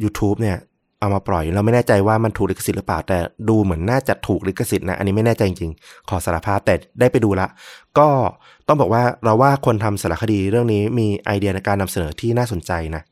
[0.03, 0.59] YouTube เนี่ย
[1.05, 7.47] เอามาปล่อย เราไม่แน่ใจว่ามันถูกลิขสิทธิ์หรือเปล่า แต่ดูเหมือนน่าจะถูกลิขสิทธิ์นะ อันนี้ไม่แน่ใจจริงๆ ขอสารภาพแต่ได้ไปดูละ
[7.99, 8.09] ก็
[8.69, 13.03] ต้องบอกว่าเราว่าคนทำสารคดีเรื่องนี้มีไอเดียในการนำเสนอที่น่าสนใจนะ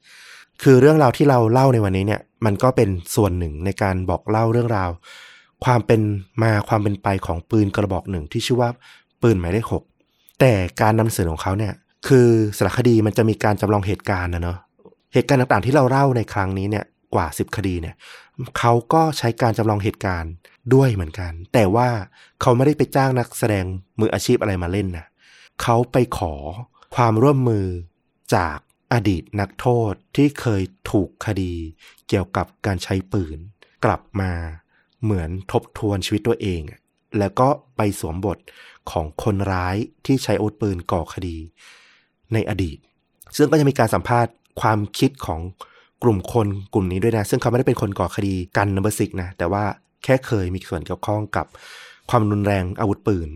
[0.63, 4.91] คือเรื่องราวที่เราเล่าในวันนี้เนี่ย มันก็เป็นส่วนหนึ่งในการบอกเล่าเรื่องราว
[5.65, 6.01] ความเป็น
[6.43, 8.71] มาความเป็นไปของปืนกระบอกหนึ่งที่ชื่อว่า
[9.23, 9.83] ปืนหมายเลขหก
[10.41, 11.73] แต่การนำเสนอของเขาเนี่ย
[12.09, 12.29] คือ
[12.59, 14.59] สารคดีมันจะมีการจำลองเหตุการณ์นะเนาะ
[15.15, 16.85] เหตุการณ์ต่างๆที่เราเล่าในครั้งนี้เนี่ย
[17.15, 17.97] กว่า 10 คดีเนี่ย
[18.59, 20.33] เขาก็ใช้การจำลองเหตุการณ์
[20.75, 21.89] ด้วยเหมือนกัน แต่ว่า
[22.41, 23.65] เขาไม่ได้ไปจ้างนักแสดง
[24.01, 25.07] มืออาชีพอะไรมาเล่นนะ
[25.63, 26.35] เขาไปขอ
[26.95, 27.67] ความร่วมมือ
[28.35, 28.59] จาก
[28.93, 31.55] อดีตนักโทษที่เคยถูกคดี
[32.09, 33.39] เกี่ยวกับการใช้ปืน
[33.85, 34.33] กลับมา
[35.03, 36.63] เหมือนทบทวนชีวิตตัวเอง
[37.19, 38.39] แล้วก็ไปสวมบท
[38.91, 41.37] ของคนร้ายที่ใช้อาวุธปืนก่อคดี
[42.33, 42.79] ในอดีต
[43.37, 45.41] ซึ่งก็จะมีการสัมภาษณ์ความคิดของ
[46.03, 49.65] กลุ่มคนกลุ่มนี้ด้วยนะ ซึ่งเขาไม่ได้เป็นคนก่อคดีกันนัมเบอร์ซิกนะ แต่ว่า
[50.05, 51.47] แค่เคยมีส่วนเกี่ยวข้องกับ
[52.11, 53.29] ความรุนแรงอาวุธปืน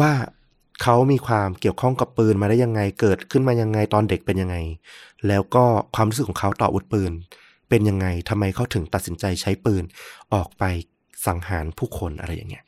[0.00, 0.12] ว่า
[0.82, 4.56] เขามีความเกี่ยวข้องกับปืนมาได้ยังไงเกิดขึ้นมายังไงตอนเด็กเป็นยังไง
[5.28, 5.64] แล้วก็
[5.94, 7.12] ความรู้สึกของเขาต่ออาวุธปืน
[7.68, 9.82] เป็นยังไงทำไมเขาถึงตัดสินใจใช้ปืน
[10.34, 10.62] ออกไป
[11.26, 12.64] สังหารผู้คนอะไรอย่างเงี้ย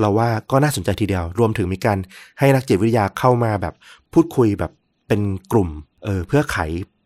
[0.00, 1.98] เราว่าก็น่าสนใจทีเดียว รวมถึงมีการ
[2.38, 3.74] ให้นักจิตวิทยาเข้ามาแบบ
[4.12, 4.72] พูดคุยแบบ
[5.08, 5.20] เป็น
[5.52, 5.68] กลุ่ม
[6.04, 6.58] เออเพื่อไข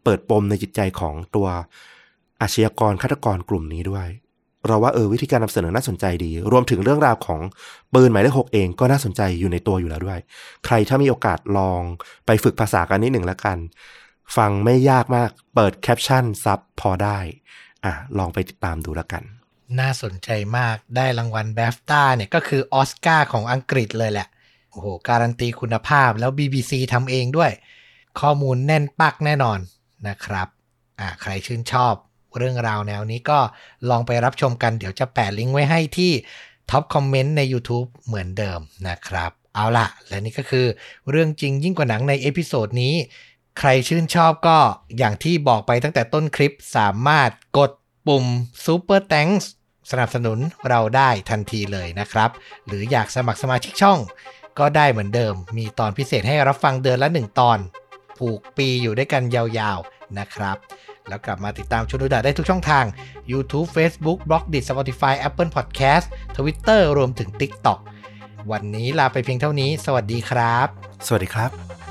[0.04, 1.48] เปิดปมในจิตใจของตัว
[2.40, 4.08] อาชญากรฆาตกรกลุ่มนี้ด้วย
[4.66, 7.40] เราว่าเออวิธีการนำเสนอน่าสนใจดี รวมถึงเรื่องราวของ
[7.94, 10.20] ปืนหมายเลขหกเองก็น่าสนใจอยู่ในตัวอยู่แล้วด้วย
[10.64, 11.82] ใครถ้ามีโอกาสลอง
[12.26, 13.58] ไปฝึกภาษากันนิดหนึ่งแล้วกัน
[14.36, 17.18] ฟังไม่ยากมาก เปิดแคปชั่นซับพอได้
[17.84, 19.22] อะลองไปติดตามดูแล้วกัน
[19.80, 20.28] น่าสนใจ
[20.58, 24.28] มากได้รางวัลแบฟต้าเนี่ยก็คือออสการ์ของอังกฤษเลยแหละ
[24.70, 27.50] โอ้โหการันตีคุณภาพแล้ว BBC ทำเองด้วย
[28.20, 29.58] ข้อมูลแน่นปักแน่นอน
[30.08, 30.48] นะครับ
[31.00, 31.94] อ่าใครชื่นชอบ
[32.38, 33.38] เรื่องราวแนวนี้ก็
[33.90, 36.12] ลองไปรับชมกันเดี๋ยวจะแปะลิงก์ไว้ให้ที่
[36.70, 40.66] top comment ใน YouTube เหมือนเดิมนะครับ เอาล่ะ และนี่ก็คือ
[41.10, 42.94] เรื่องจริงยิ่งกว่าหนังใน episode นี้
[43.58, 44.58] ใครชื่นชอบก็
[44.98, 47.70] อย่างที่บอกไปตั้งแต่ต้นคลิปสามารถกด
[48.06, 48.24] ปุ่ม
[48.64, 49.44] Super Thanks
[49.90, 50.38] สนับสนุน
[50.68, 52.30] เราได้ทันทีเลยนะครับ
[52.66, 53.98] หรืออยากสมัครสมาชิกช่อง
[54.58, 57.58] ก็ได้เหมือนเดิม มีตอนพิเศษให้รับฟังเดือนละ 1 ตอน
[58.18, 59.78] ผูกปีอยู่ด้วยกันยาว
[60.18, 60.56] นะครับ
[61.08, 62.84] แล้วกลับมาติดตามชนุดาได้ทุกช่องทาง
[63.32, 66.06] YouTube Facebook b l o g d i t Spotify Apple Podcast
[66.36, 67.78] Twitter รวมถึง TikTok
[68.52, 70.68] วันนี้ลาไปเพียงเท่านี้ สวัสดีครับ
[71.06, 71.81] สวัสดีครับ